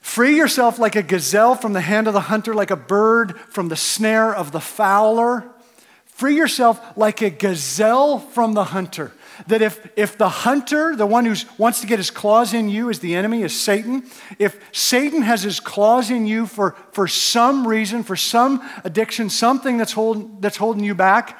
Free 0.00 0.36
yourself 0.36 0.78
like 0.78 0.96
a 0.96 1.02
gazelle 1.02 1.54
from 1.54 1.72
the 1.72 1.80
hand 1.80 2.06
of 2.06 2.14
the 2.14 2.20
hunter, 2.20 2.54
like 2.54 2.70
a 2.70 2.76
bird 2.76 3.38
from 3.38 3.68
the 3.68 3.76
snare 3.76 4.34
of 4.34 4.50
the 4.50 4.60
fowler. 4.60 5.44
Free 6.06 6.36
yourself 6.36 6.80
like 6.96 7.22
a 7.22 7.30
gazelle 7.30 8.18
from 8.18 8.54
the 8.54 8.64
hunter. 8.64 9.12
That 9.46 9.62
if, 9.62 9.88
if 9.96 10.18
the 10.18 10.28
hunter, 10.28 10.94
the 10.96 11.06
one 11.06 11.24
who 11.24 11.34
wants 11.58 11.80
to 11.80 11.86
get 11.86 11.98
his 11.98 12.10
claws 12.10 12.54
in 12.54 12.68
you, 12.68 12.88
is 12.88 13.00
the 13.00 13.14
enemy, 13.14 13.42
is 13.42 13.58
Satan, 13.58 14.04
if 14.38 14.58
Satan 14.72 15.22
has 15.22 15.42
his 15.42 15.60
claws 15.60 16.10
in 16.10 16.26
you 16.26 16.46
for, 16.46 16.76
for 16.92 17.06
some 17.08 17.66
reason, 17.66 18.02
for 18.02 18.16
some 18.16 18.62
addiction, 18.84 19.30
something 19.30 19.78
that's, 19.78 19.92
hold, 19.92 20.42
that's 20.42 20.56
holding 20.56 20.84
you 20.84 20.94
back, 20.94 21.38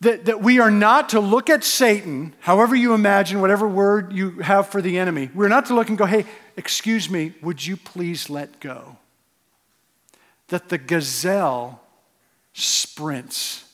that, 0.00 0.26
that 0.26 0.42
we 0.42 0.58
are 0.58 0.70
not 0.70 1.10
to 1.10 1.20
look 1.20 1.48
at 1.48 1.64
Satan, 1.64 2.34
however 2.40 2.74
you 2.74 2.94
imagine, 2.94 3.40
whatever 3.40 3.66
word 3.66 4.12
you 4.12 4.40
have 4.40 4.68
for 4.68 4.82
the 4.82 4.98
enemy, 4.98 5.30
we're 5.34 5.48
not 5.48 5.66
to 5.66 5.74
look 5.74 5.88
and 5.88 5.96
go, 5.96 6.04
hey, 6.04 6.26
excuse 6.56 7.08
me, 7.08 7.32
would 7.42 7.64
you 7.64 7.76
please 7.76 8.28
let 8.28 8.60
go? 8.60 8.98
That 10.48 10.68
the 10.68 10.78
gazelle 10.78 11.80
sprints, 12.52 13.64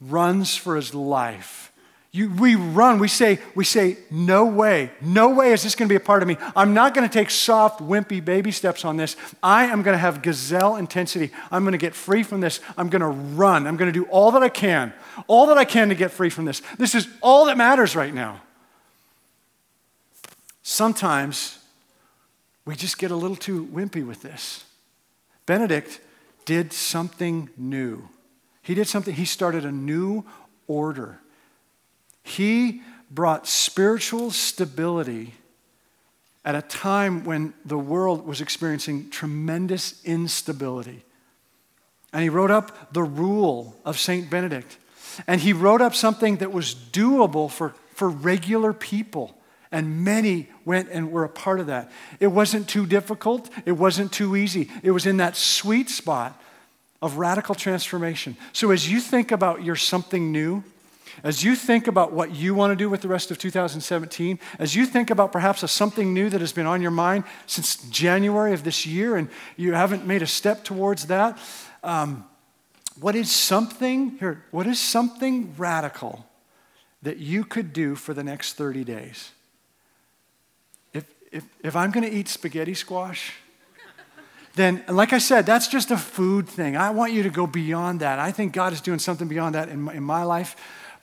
runs 0.00 0.56
for 0.56 0.76
his 0.76 0.94
life 0.94 1.67
you, 2.18 2.28
we 2.30 2.56
run, 2.56 2.98
we 2.98 3.06
say, 3.06 3.38
we 3.54 3.64
say, 3.64 3.96
no 4.10 4.44
way, 4.44 4.90
no 5.00 5.30
way 5.30 5.52
is 5.52 5.62
this 5.62 5.76
going 5.76 5.88
to 5.88 5.92
be 5.92 5.96
a 5.96 6.00
part 6.00 6.20
of 6.20 6.26
me. 6.26 6.36
I'm 6.56 6.74
not 6.74 6.92
going 6.92 7.08
to 7.08 7.12
take 7.12 7.30
soft, 7.30 7.80
wimpy 7.80 8.22
baby 8.22 8.50
steps 8.50 8.84
on 8.84 8.96
this. 8.96 9.14
I 9.40 9.66
am 9.66 9.82
going 9.82 9.94
to 9.94 9.98
have 9.98 10.20
gazelle 10.20 10.74
intensity. 10.74 11.30
I'm 11.52 11.62
going 11.62 11.72
to 11.72 11.78
get 11.78 11.94
free 11.94 12.24
from 12.24 12.40
this. 12.40 12.58
I'm 12.76 12.88
going 12.88 13.02
to 13.02 13.06
run. 13.06 13.68
I'm 13.68 13.76
going 13.76 13.90
to 13.90 13.96
do 13.96 14.04
all 14.06 14.32
that 14.32 14.42
I 14.42 14.48
can, 14.48 14.92
all 15.28 15.46
that 15.46 15.58
I 15.58 15.64
can 15.64 15.90
to 15.90 15.94
get 15.94 16.10
free 16.10 16.28
from 16.28 16.44
this. 16.44 16.60
This 16.76 16.96
is 16.96 17.06
all 17.22 17.44
that 17.46 17.56
matters 17.56 17.94
right 17.94 18.12
now. 18.12 18.42
Sometimes 20.64 21.58
we 22.64 22.74
just 22.74 22.98
get 22.98 23.12
a 23.12 23.16
little 23.16 23.36
too 23.36 23.64
wimpy 23.66 24.04
with 24.04 24.22
this. 24.22 24.64
Benedict 25.46 26.00
did 26.44 26.72
something 26.72 27.48
new. 27.56 28.08
He 28.62 28.74
did 28.74 28.88
something, 28.88 29.14
he 29.14 29.24
started 29.24 29.64
a 29.64 29.72
new 29.72 30.24
order. 30.66 31.20
He 32.28 32.82
brought 33.10 33.48
spiritual 33.48 34.30
stability 34.30 35.34
at 36.44 36.54
a 36.54 36.62
time 36.62 37.24
when 37.24 37.54
the 37.64 37.78
world 37.78 38.26
was 38.26 38.40
experiencing 38.40 39.10
tremendous 39.10 40.02
instability. 40.04 41.04
And 42.12 42.22
he 42.22 42.28
wrote 42.28 42.50
up 42.50 42.92
the 42.92 43.02
rule 43.02 43.76
of 43.84 43.98
St. 43.98 44.30
Benedict. 44.30 44.78
And 45.26 45.40
he 45.40 45.52
wrote 45.52 45.80
up 45.80 45.94
something 45.94 46.36
that 46.36 46.52
was 46.52 46.74
doable 46.74 47.50
for, 47.50 47.74
for 47.94 48.08
regular 48.08 48.72
people. 48.72 49.36
And 49.70 50.04
many 50.04 50.48
went 50.64 50.88
and 50.90 51.10
were 51.10 51.24
a 51.24 51.28
part 51.28 51.60
of 51.60 51.66
that. 51.66 51.90
It 52.20 52.28
wasn't 52.28 52.68
too 52.68 52.86
difficult, 52.86 53.50
it 53.66 53.72
wasn't 53.72 54.12
too 54.12 54.36
easy. 54.36 54.70
It 54.82 54.90
was 54.90 55.06
in 55.06 55.18
that 55.18 55.36
sweet 55.36 55.90
spot 55.90 56.40
of 57.02 57.16
radical 57.18 57.54
transformation. 57.54 58.36
So 58.52 58.70
as 58.70 58.90
you 58.90 59.00
think 59.00 59.32
about 59.32 59.62
your 59.62 59.76
something 59.76 60.32
new, 60.32 60.64
as 61.22 61.42
you 61.42 61.56
think 61.56 61.86
about 61.86 62.12
what 62.12 62.34
you 62.34 62.54
want 62.54 62.70
to 62.70 62.76
do 62.76 62.88
with 62.88 63.00
the 63.00 63.08
rest 63.08 63.30
of 63.30 63.38
2017, 63.38 64.38
as 64.58 64.74
you 64.74 64.86
think 64.86 65.10
about 65.10 65.32
perhaps 65.32 65.62
a 65.62 65.68
something 65.68 66.14
new 66.14 66.30
that 66.30 66.40
has 66.40 66.52
been 66.52 66.66
on 66.66 66.82
your 66.82 66.90
mind 66.90 67.24
since 67.46 67.76
January 67.90 68.52
of 68.52 68.64
this 68.64 68.86
year 68.86 69.16
and 69.16 69.28
you 69.56 69.72
haven't 69.72 70.06
made 70.06 70.22
a 70.22 70.26
step 70.26 70.64
towards 70.64 71.06
that, 71.06 71.38
um, 71.82 72.24
what 73.00 73.14
is 73.14 73.30
something, 73.30 74.16
here, 74.18 74.44
what 74.50 74.66
is 74.66 74.80
something 74.80 75.54
radical 75.56 76.26
that 77.02 77.18
you 77.18 77.44
could 77.44 77.72
do 77.72 77.94
for 77.94 78.12
the 78.12 78.24
next 78.24 78.54
30 78.54 78.84
days? 78.84 79.30
If, 80.92 81.04
if, 81.30 81.44
if 81.62 81.76
I'm 81.76 81.90
going 81.90 82.08
to 82.08 82.12
eat 82.12 82.28
spaghetti 82.28 82.74
squash, 82.74 83.34
then, 84.58 84.82
like 84.88 85.12
I 85.12 85.18
said, 85.18 85.46
that's 85.46 85.68
just 85.68 85.92
a 85.92 85.96
food 85.96 86.48
thing. 86.48 86.76
I 86.76 86.90
want 86.90 87.12
you 87.12 87.22
to 87.22 87.30
go 87.30 87.46
beyond 87.46 88.00
that. 88.00 88.18
I 88.18 88.32
think 88.32 88.52
God 88.52 88.72
is 88.72 88.80
doing 88.80 88.98
something 88.98 89.28
beyond 89.28 89.54
that 89.54 89.68
in 89.68 89.82
my, 89.82 89.94
in 89.94 90.02
my 90.02 90.24
life. 90.24 90.56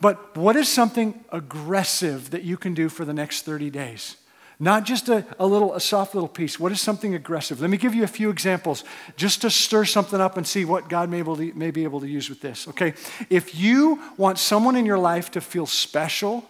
But 0.06 0.38
what 0.38 0.56
is 0.56 0.70
something 0.70 1.26
aggressive 1.32 2.30
that 2.30 2.44
you 2.44 2.58
can 2.58 2.76
do 2.76 2.90
for 2.90 3.06
the 3.06 3.12
next 3.12 3.42
30 3.42 3.72
days? 3.72 4.18
Not 4.60 4.84
just 4.84 5.10
a, 5.10 5.26
a 5.40 5.48
little, 5.48 5.74
a 5.74 5.80
soft 5.80 6.14
little 6.14 6.28
piece. 6.30 6.60
What 6.60 6.72
is 6.72 6.80
something 6.80 7.16
aggressive? 7.16 7.60
Let 7.60 7.72
me 7.72 7.78
give 7.78 7.96
you 7.96 8.04
a 8.04 8.08
few 8.08 8.30
examples 8.30 8.84
just 9.18 9.42
to 9.42 9.50
stir 9.50 9.84
something 9.84 10.22
up 10.22 10.38
and 10.38 10.46
see 10.46 10.64
what 10.64 10.90
God 10.90 11.10
may, 11.10 11.18
able 11.18 11.36
to, 11.38 11.52
may 11.56 11.72
be 11.72 11.86
able 11.86 12.02
to 12.02 12.08
use 12.08 12.30
with 12.30 12.40
this. 12.40 12.68
Okay? 12.68 12.94
If 13.32 13.56
you 13.56 14.00
want 14.16 14.38
someone 14.38 14.76
in 14.76 14.86
your 14.86 15.00
life 15.00 15.32
to 15.32 15.42
feel 15.42 15.66
special, 15.66 16.48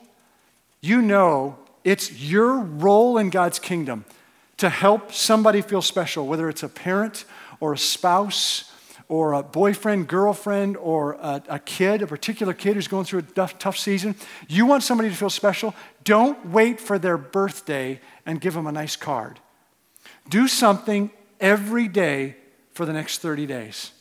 you 0.82 1.02
know 1.02 1.58
it's 1.86 2.12
your 2.12 2.60
role 2.60 3.18
in 3.18 3.30
God's 3.30 3.60
kingdom 3.60 4.04
to 4.58 4.68
help 4.68 5.14
somebody 5.14 5.62
feel 5.62 5.82
special, 5.82 6.28
whether 6.28 6.50
it's 6.50 6.64
a 6.64 6.68
parent 6.68 7.24
or 7.62 7.72
a 7.72 7.78
spouse 7.78 8.70
or 9.08 9.34
a 9.34 9.44
boyfriend, 9.44 10.08
girlfriend, 10.08 10.78
or 10.78 11.14
a, 11.14 11.42
a, 11.50 11.60
kid, 11.60 12.02
a 12.02 12.08
particular 12.08 12.54
kid 12.54 12.76
who's 12.76 12.88
going 12.88 13.06
through 13.06 13.20
a 13.20 13.24
tough, 13.24 13.58
tough 13.60 13.78
season, 13.78 14.16
you 14.48 14.66
want 14.66 14.84
somebody 14.84 15.10
to 15.10 15.16
feel 15.16 15.30
special, 15.30 15.76
don't 16.04 16.48
wait 16.48 16.80
for 16.80 16.98
their 16.98 17.18
birthday 17.18 18.00
and 18.26 18.42
give 18.42 18.54
them 18.54 18.68
a 18.68 18.72
nice 18.72 18.96
card. 18.96 19.40
Do 20.30 20.48
something 20.48 21.12
every 21.40 21.88
day 21.88 22.36
for 22.72 22.86
the 22.86 22.94
next 22.94 23.20
30 23.20 23.46
days. 23.46 23.92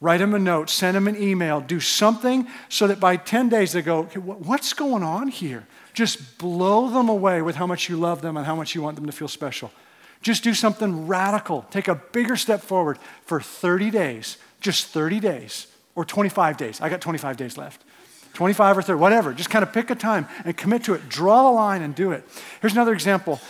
Write 0.00 0.18
them 0.18 0.32
a 0.32 0.38
note, 0.38 0.70
send 0.70 0.96
them 0.96 1.08
an 1.08 1.20
email, 1.20 1.60
do 1.60 1.80
something 1.80 2.46
so 2.68 2.86
that 2.86 3.00
by 3.00 3.16
10 3.16 3.48
days 3.48 3.72
they 3.72 3.82
go, 3.82 4.00
okay, 4.00 4.20
What's 4.20 4.72
going 4.72 5.02
on 5.02 5.28
here? 5.28 5.66
Just 5.92 6.38
blow 6.38 6.88
them 6.88 7.08
away 7.08 7.42
with 7.42 7.56
how 7.56 7.66
much 7.66 7.88
you 7.88 7.96
love 7.96 8.22
them 8.22 8.36
and 8.36 8.46
how 8.46 8.54
much 8.54 8.74
you 8.74 8.82
want 8.82 8.94
them 8.94 9.06
to 9.06 9.12
feel 9.12 9.26
special. 9.26 9.72
Just 10.28 10.44
do 10.44 10.52
something 10.52 11.06
radical. 11.06 11.62
Take 11.70 11.88
a 11.88 11.94
bigger 11.94 12.36
step 12.36 12.60
forward 12.60 12.98
for 13.24 13.40
30 13.40 13.90
days, 13.90 14.36
just 14.60 14.88
30 14.88 15.20
days, 15.20 15.68
or 15.94 16.04
25 16.04 16.58
days. 16.58 16.82
I 16.82 16.90
got 16.90 17.00
25 17.00 17.38
days 17.38 17.56
left. 17.56 17.82
25 18.34 18.76
or 18.76 18.82
30, 18.82 18.98
whatever. 19.00 19.32
Just 19.32 19.48
kind 19.48 19.62
of 19.62 19.72
pick 19.72 19.88
a 19.88 19.94
time 19.94 20.28
and 20.44 20.54
commit 20.54 20.84
to 20.84 20.92
it. 20.92 21.08
Draw 21.08 21.48
a 21.48 21.52
line 21.52 21.80
and 21.80 21.94
do 21.94 22.12
it. 22.12 22.28
Here's 22.60 22.74
another 22.74 22.92
example. 22.92 23.40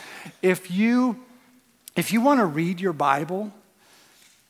If 0.41 0.71
you 0.71 1.19
if 1.97 2.13
you 2.13 2.21
want 2.21 2.39
to 2.39 2.47
read 2.47 2.81
your 2.81 2.93
Bible 2.93 3.53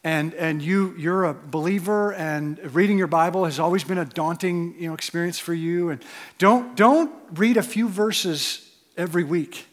and, 0.04 0.34
and 0.34 0.60
you, 0.60 0.94
you're 0.98 1.24
a 1.24 1.32
believer 1.32 2.12
and 2.12 2.58
reading 2.74 2.98
your 2.98 3.06
Bible 3.06 3.46
has 3.46 3.58
always 3.58 3.84
been 3.84 3.96
a 3.96 4.04
daunting 4.04 4.74
you 4.78 4.88
know, 4.88 4.92
experience 4.92 5.38
for 5.38 5.54
you, 5.54 5.88
and 5.88 6.04
don't, 6.36 6.76
don't 6.76 7.10
read 7.32 7.56
a 7.56 7.62
few 7.62 7.88
verses 7.88 8.70
every 8.98 9.24
week. 9.24 9.64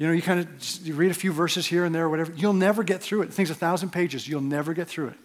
You 0.00 0.06
know, 0.06 0.14
you 0.14 0.22
kind 0.22 0.40
of 0.40 0.78
you 0.82 0.94
read 0.94 1.10
a 1.10 1.14
few 1.14 1.30
verses 1.30 1.66
here 1.66 1.84
and 1.84 1.94
there 1.94 2.08
whatever. 2.08 2.32
You'll 2.34 2.54
never 2.54 2.82
get 2.82 3.02
through 3.02 3.20
it. 3.20 3.26
The 3.26 3.32
thing's 3.32 3.50
a 3.50 3.54
thousand 3.54 3.90
pages. 3.90 4.26
You'll 4.26 4.40
never 4.40 4.72
get 4.72 4.88
through 4.88 5.08
it. 5.08 5.16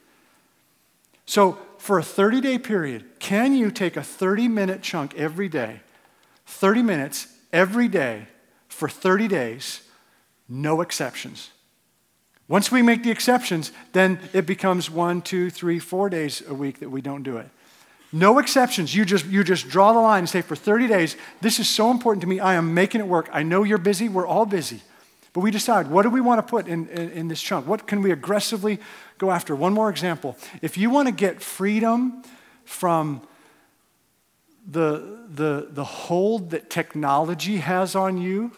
So, 1.25 1.57
for 1.77 1.97
a 1.97 2.03
30 2.03 2.41
day 2.41 2.59
period, 2.59 3.05
can 3.19 3.55
you 3.55 3.71
take 3.71 3.95
a 3.95 4.03
30 4.03 4.49
minute 4.49 4.81
chunk 4.81 5.15
every 5.15 5.47
day, 5.47 5.79
30 6.45 6.83
minutes 6.83 7.27
every 7.53 7.87
day 7.87 8.27
for 8.67 8.89
30 8.89 9.29
days, 9.29 9.79
no 10.49 10.81
exceptions? 10.81 11.51
Once 12.49 12.69
we 12.69 12.81
make 12.81 13.01
the 13.01 13.11
exceptions, 13.11 13.71
then 13.93 14.19
it 14.33 14.45
becomes 14.45 14.91
one, 14.91 15.21
two, 15.21 15.49
three, 15.49 15.79
four 15.79 16.09
days 16.09 16.43
a 16.49 16.53
week 16.53 16.81
that 16.81 16.89
we 16.89 16.99
don't 16.99 17.23
do 17.23 17.37
it. 17.37 17.49
No 18.15 18.39
exceptions. 18.39 18.95
You 18.95 19.03
just, 19.03 19.25
you 19.25 19.43
just 19.43 19.67
draw 19.67 19.91
the 19.91 19.99
line 19.99 20.19
and 20.19 20.29
say, 20.29 20.41
for 20.41 20.55
30 20.55 20.87
days, 20.87 21.17
this 21.41 21.59
is 21.59 21.67
so 21.67 21.91
important 21.91 22.21
to 22.21 22.27
me. 22.27 22.39
I 22.39 22.53
am 22.53 22.73
making 22.73 23.01
it 23.01 23.07
work. 23.07 23.27
I 23.33 23.43
know 23.43 23.63
you're 23.63 23.77
busy. 23.77 24.07
We're 24.07 24.25
all 24.25 24.45
busy. 24.45 24.79
But 25.33 25.41
we 25.41 25.51
decide, 25.51 25.89
what 25.89 26.03
do 26.03 26.09
we 26.09 26.21
want 26.21 26.39
to 26.39 26.49
put 26.49 26.65
in, 26.65 26.87
in, 26.87 27.09
in 27.09 27.27
this 27.27 27.41
chunk? 27.41 27.67
What 27.67 27.87
can 27.87 28.01
we 28.01 28.11
aggressively 28.11 28.79
go 29.17 29.31
after? 29.31 29.53
One 29.53 29.73
more 29.73 29.89
example. 29.89 30.37
If 30.61 30.77
you 30.77 30.89
want 30.89 31.09
to 31.09 31.11
get 31.11 31.41
freedom 31.41 32.23
from 32.63 33.21
the, 34.65 35.19
the, 35.27 35.67
the 35.71 35.83
hold 35.83 36.51
that 36.51 36.69
technology 36.69 37.57
has 37.57 37.97
on 37.97 38.17
you, 38.17 38.53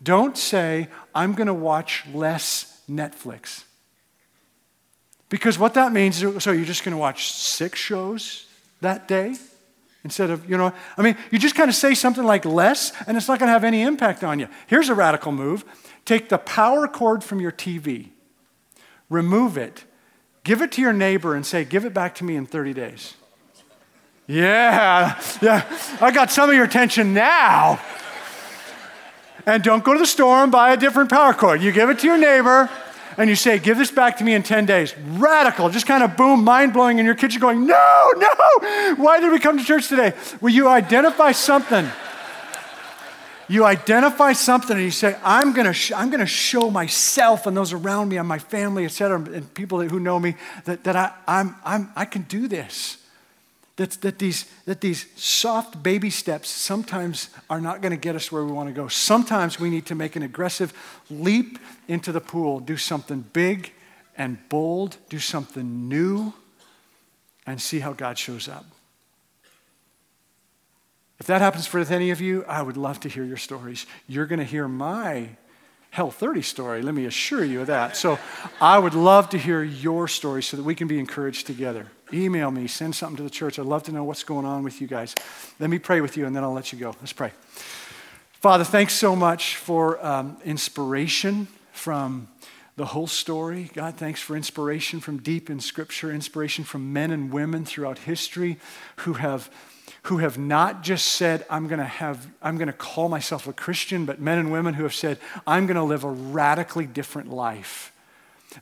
don't 0.00 0.38
say, 0.38 0.86
I'm 1.12 1.34
going 1.34 1.48
to 1.48 1.54
watch 1.54 2.04
less 2.14 2.82
Netflix. 2.88 3.64
Because 5.28 5.58
what 5.58 5.74
that 5.74 5.92
means 5.92 6.22
is, 6.22 6.44
so 6.44 6.52
you're 6.52 6.64
just 6.64 6.84
going 6.84 6.94
to 6.94 6.98
watch 6.98 7.32
six 7.32 7.76
shows 7.76 8.46
that 8.80 9.08
day 9.08 9.36
instead 10.04 10.30
of, 10.30 10.48
you 10.48 10.56
know, 10.56 10.72
I 10.96 11.02
mean, 11.02 11.16
you 11.30 11.38
just 11.38 11.54
kind 11.54 11.68
of 11.68 11.74
say 11.74 11.94
something 11.94 12.24
like 12.24 12.44
less 12.44 12.92
and 13.06 13.16
it's 13.16 13.28
not 13.28 13.38
going 13.38 13.48
to 13.48 13.52
have 13.52 13.64
any 13.64 13.82
impact 13.82 14.24
on 14.24 14.38
you. 14.38 14.48
Here's 14.66 14.88
a 14.88 14.94
radical 14.94 15.32
move 15.32 15.64
take 16.04 16.28
the 16.28 16.38
power 16.38 16.88
cord 16.88 17.22
from 17.22 17.40
your 17.40 17.52
TV, 17.52 18.08
remove 19.08 19.56
it, 19.56 19.84
give 20.44 20.62
it 20.62 20.72
to 20.72 20.80
your 20.80 20.92
neighbor, 20.92 21.34
and 21.34 21.44
say, 21.44 21.64
give 21.64 21.84
it 21.84 21.94
back 21.94 22.14
to 22.16 22.24
me 22.24 22.36
in 22.36 22.46
30 22.46 22.72
days. 22.72 23.14
Yeah, 24.26 25.20
yeah, 25.42 25.64
I 26.00 26.12
got 26.12 26.30
some 26.30 26.48
of 26.48 26.54
your 26.54 26.64
attention 26.64 27.14
now. 27.14 27.80
And 29.46 29.62
don't 29.62 29.82
go 29.82 29.92
to 29.92 29.98
the 29.98 30.06
store 30.06 30.42
and 30.42 30.52
buy 30.52 30.72
a 30.72 30.76
different 30.76 31.10
power 31.10 31.32
cord. 31.32 31.62
You 31.62 31.72
give 31.72 31.90
it 31.90 31.98
to 32.00 32.06
your 32.06 32.18
neighbor 32.18 32.70
and 33.20 33.28
you 33.28 33.36
say, 33.36 33.58
Give 33.58 33.76
this 33.76 33.90
back 33.90 34.16
to 34.16 34.24
me 34.24 34.32
in 34.32 34.42
10 34.42 34.64
days. 34.64 34.96
Radical, 34.96 35.68
just 35.68 35.86
kind 35.86 36.02
of 36.02 36.16
boom, 36.16 36.42
mind 36.42 36.72
blowing, 36.72 36.98
and 36.98 37.06
your 37.06 37.14
are 37.14 37.38
going, 37.38 37.66
No, 37.66 38.12
no, 38.16 38.94
why 38.96 39.20
did 39.20 39.30
we 39.30 39.38
come 39.38 39.58
to 39.58 39.64
church 39.64 39.88
today? 39.88 40.14
Well, 40.40 40.52
you 40.52 40.68
identify 40.68 41.32
something. 41.32 41.86
You 43.46 43.64
identify 43.64 44.32
something 44.32 44.76
and 44.76 44.84
you 44.84 44.90
say, 44.90 45.16
I'm 45.22 45.52
gonna, 45.52 45.72
sh- 45.72 45.92
I'm 45.92 46.08
gonna 46.08 46.24
show 46.24 46.70
myself 46.70 47.46
and 47.46 47.56
those 47.56 47.72
around 47.72 48.08
me 48.08 48.16
and 48.16 48.26
my 48.26 48.38
family, 48.38 48.84
et 48.84 48.92
cetera, 48.92 49.20
and 49.20 49.52
people 49.54 49.80
who 49.82 50.00
know 50.00 50.18
me 50.18 50.36
that, 50.64 50.84
that 50.84 50.96
I, 50.96 51.12
I'm, 51.26 51.56
I'm, 51.64 51.90
I 51.96 52.06
can 52.06 52.22
do 52.22 52.48
this 52.48 52.99
that, 53.80 53.92
that, 54.02 54.18
these, 54.18 54.44
that 54.66 54.82
these 54.82 55.06
soft 55.16 55.82
baby 55.82 56.10
steps 56.10 56.50
sometimes 56.50 57.30
are 57.48 57.62
not 57.62 57.80
going 57.80 57.92
to 57.92 57.96
get 57.96 58.14
us 58.14 58.30
where 58.30 58.44
we 58.44 58.52
want 58.52 58.68
to 58.68 58.74
go. 58.74 58.88
Sometimes 58.88 59.58
we 59.58 59.70
need 59.70 59.86
to 59.86 59.94
make 59.94 60.16
an 60.16 60.22
aggressive 60.22 60.74
leap 61.08 61.58
into 61.88 62.12
the 62.12 62.20
pool, 62.20 62.60
do 62.60 62.76
something 62.76 63.22
big 63.32 63.72
and 64.18 64.36
bold, 64.50 64.98
do 65.08 65.18
something 65.18 65.88
new, 65.88 66.34
and 67.46 67.58
see 67.58 67.78
how 67.78 67.94
God 67.94 68.18
shows 68.18 68.48
up. 68.48 68.66
If 71.18 71.26
that 71.28 71.40
happens 71.40 71.66
for 71.66 71.80
any 71.80 72.10
of 72.10 72.20
you, 72.20 72.44
I 72.46 72.60
would 72.60 72.76
love 72.76 73.00
to 73.00 73.08
hear 73.08 73.24
your 73.24 73.38
stories. 73.38 73.86
You're 74.06 74.26
going 74.26 74.40
to 74.40 74.44
hear 74.44 74.68
my 74.68 75.30
Whole30 75.94 76.44
story, 76.44 76.82
let 76.82 76.94
me 76.94 77.06
assure 77.06 77.44
you 77.44 77.62
of 77.62 77.66
that. 77.68 77.96
So 77.96 78.18
I 78.60 78.78
would 78.78 78.94
love 78.94 79.30
to 79.30 79.38
hear 79.38 79.62
your 79.62 80.06
story 80.06 80.42
so 80.42 80.56
that 80.56 80.62
we 80.62 80.74
can 80.74 80.86
be 80.86 80.98
encouraged 81.00 81.46
together. 81.46 81.86
Email 82.12 82.50
me, 82.50 82.66
send 82.66 82.94
something 82.94 83.16
to 83.18 83.22
the 83.22 83.30
church. 83.30 83.58
I'd 83.58 83.66
love 83.66 83.82
to 83.84 83.92
know 83.92 84.04
what's 84.04 84.24
going 84.24 84.44
on 84.44 84.62
with 84.62 84.80
you 84.80 84.86
guys. 84.86 85.14
Let 85.58 85.70
me 85.70 85.78
pray 85.78 86.00
with 86.00 86.16
you 86.16 86.26
and 86.26 86.34
then 86.34 86.42
I'll 86.42 86.52
let 86.52 86.72
you 86.72 86.78
go. 86.78 86.94
Let's 87.00 87.12
pray. 87.12 87.32
Father, 88.32 88.64
thanks 88.64 88.94
so 88.94 89.14
much 89.14 89.56
for 89.56 90.04
um, 90.04 90.36
inspiration 90.44 91.46
from 91.72 92.28
the 92.76 92.86
whole 92.86 93.06
story. 93.06 93.70
God, 93.74 93.96
thanks 93.96 94.20
for 94.20 94.36
inspiration 94.36 95.00
from 95.00 95.18
deep 95.18 95.50
in 95.50 95.60
Scripture, 95.60 96.10
inspiration 96.10 96.64
from 96.64 96.92
men 96.92 97.10
and 97.10 97.30
women 97.30 97.64
throughout 97.64 97.98
history 97.98 98.58
who 98.96 99.14
have 99.14 99.50
who 100.04 100.18
have 100.18 100.38
not 100.38 100.82
just 100.82 101.06
said, 101.06 101.44
I'm 101.50 101.68
going 101.68 101.78
to 101.78 101.84
have, 101.84 102.26
I'm 102.40 102.56
going 102.56 102.68
to 102.68 102.72
call 102.72 103.08
myself 103.08 103.46
a 103.46 103.52
Christian, 103.52 104.06
but 104.06 104.20
men 104.20 104.38
and 104.38 104.50
women 104.50 104.74
who 104.74 104.82
have 104.84 104.94
said, 104.94 105.18
I'm 105.46 105.66
going 105.66 105.76
to 105.76 105.82
live 105.82 106.04
a 106.04 106.10
radically 106.10 106.86
different 106.86 107.28
life. 107.28 107.92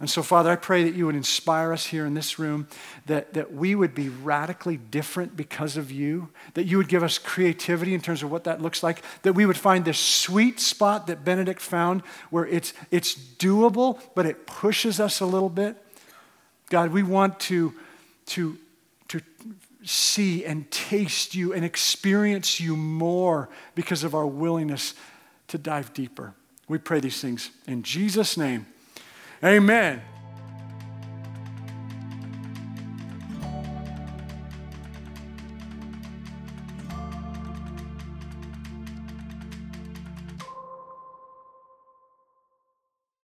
And 0.01 0.11
so, 0.11 0.23
Father, 0.23 0.51
I 0.51 0.57
pray 0.57 0.85
that 0.85 0.95
you 0.95 1.07
would 1.07 1.15
inspire 1.15 1.73
us 1.73 1.87
here 1.87 2.05
in 2.05 2.13
this 2.13 2.39
room, 2.39 2.69
that, 3.07 3.33
that 3.33 3.55
we 3.55 3.75
would 3.75 3.95
be 3.95 4.11
radically 4.11 4.77
different 4.77 5.35
because 5.35 5.77
of 5.77 5.91
you, 5.91 6.29
that 6.55 6.65
you 6.65 6.77
would 6.77 6.89
give 6.89 7.03
us 7.03 7.17
creativity 7.17 7.95
in 7.95 8.03
terms 8.03 8.23
of 8.23 8.31
what 8.31 8.45
that 8.45 8.61
looks 8.61 8.83
like, 8.83 9.03
that 9.23 9.33
we 9.33 9.47
would 9.47 9.57
find 9.57 9.85
this 9.85 9.99
sweet 9.99 10.61
spot 10.61 11.07
that 11.07 11.25
Benedict 11.25 11.61
found 11.61 12.03
where 12.29 12.47
it's, 12.47 12.75
it's 12.91 13.15
doable, 13.15 13.99
but 14.15 14.27
it 14.27 14.47
pushes 14.47 15.01
us 15.01 15.21
a 15.21 15.27
little 15.27 15.49
bit. 15.49 15.77
God, 16.69 16.93
we 16.93 17.03
want 17.03 17.41
to, 17.41 17.73
to, 18.27 18.59
to 19.09 19.23
see 19.85 20.45
and 20.45 20.71
taste 20.71 21.35
you 21.35 21.55
and 21.55 21.65
experience 21.65 22.61
you 22.61 22.77
more 22.77 23.49
because 23.75 24.05
of 24.05 24.15
our 24.15 24.27
willingness 24.27 24.95
to 25.49 25.57
dive 25.57 25.95
deeper. 25.95 26.35
We 26.69 26.77
pray 26.77 27.01
these 27.01 27.23
things 27.23 27.51
in 27.67 27.83
Jesus' 27.83 28.37
name. 28.37 28.67
Amen. 29.43 30.03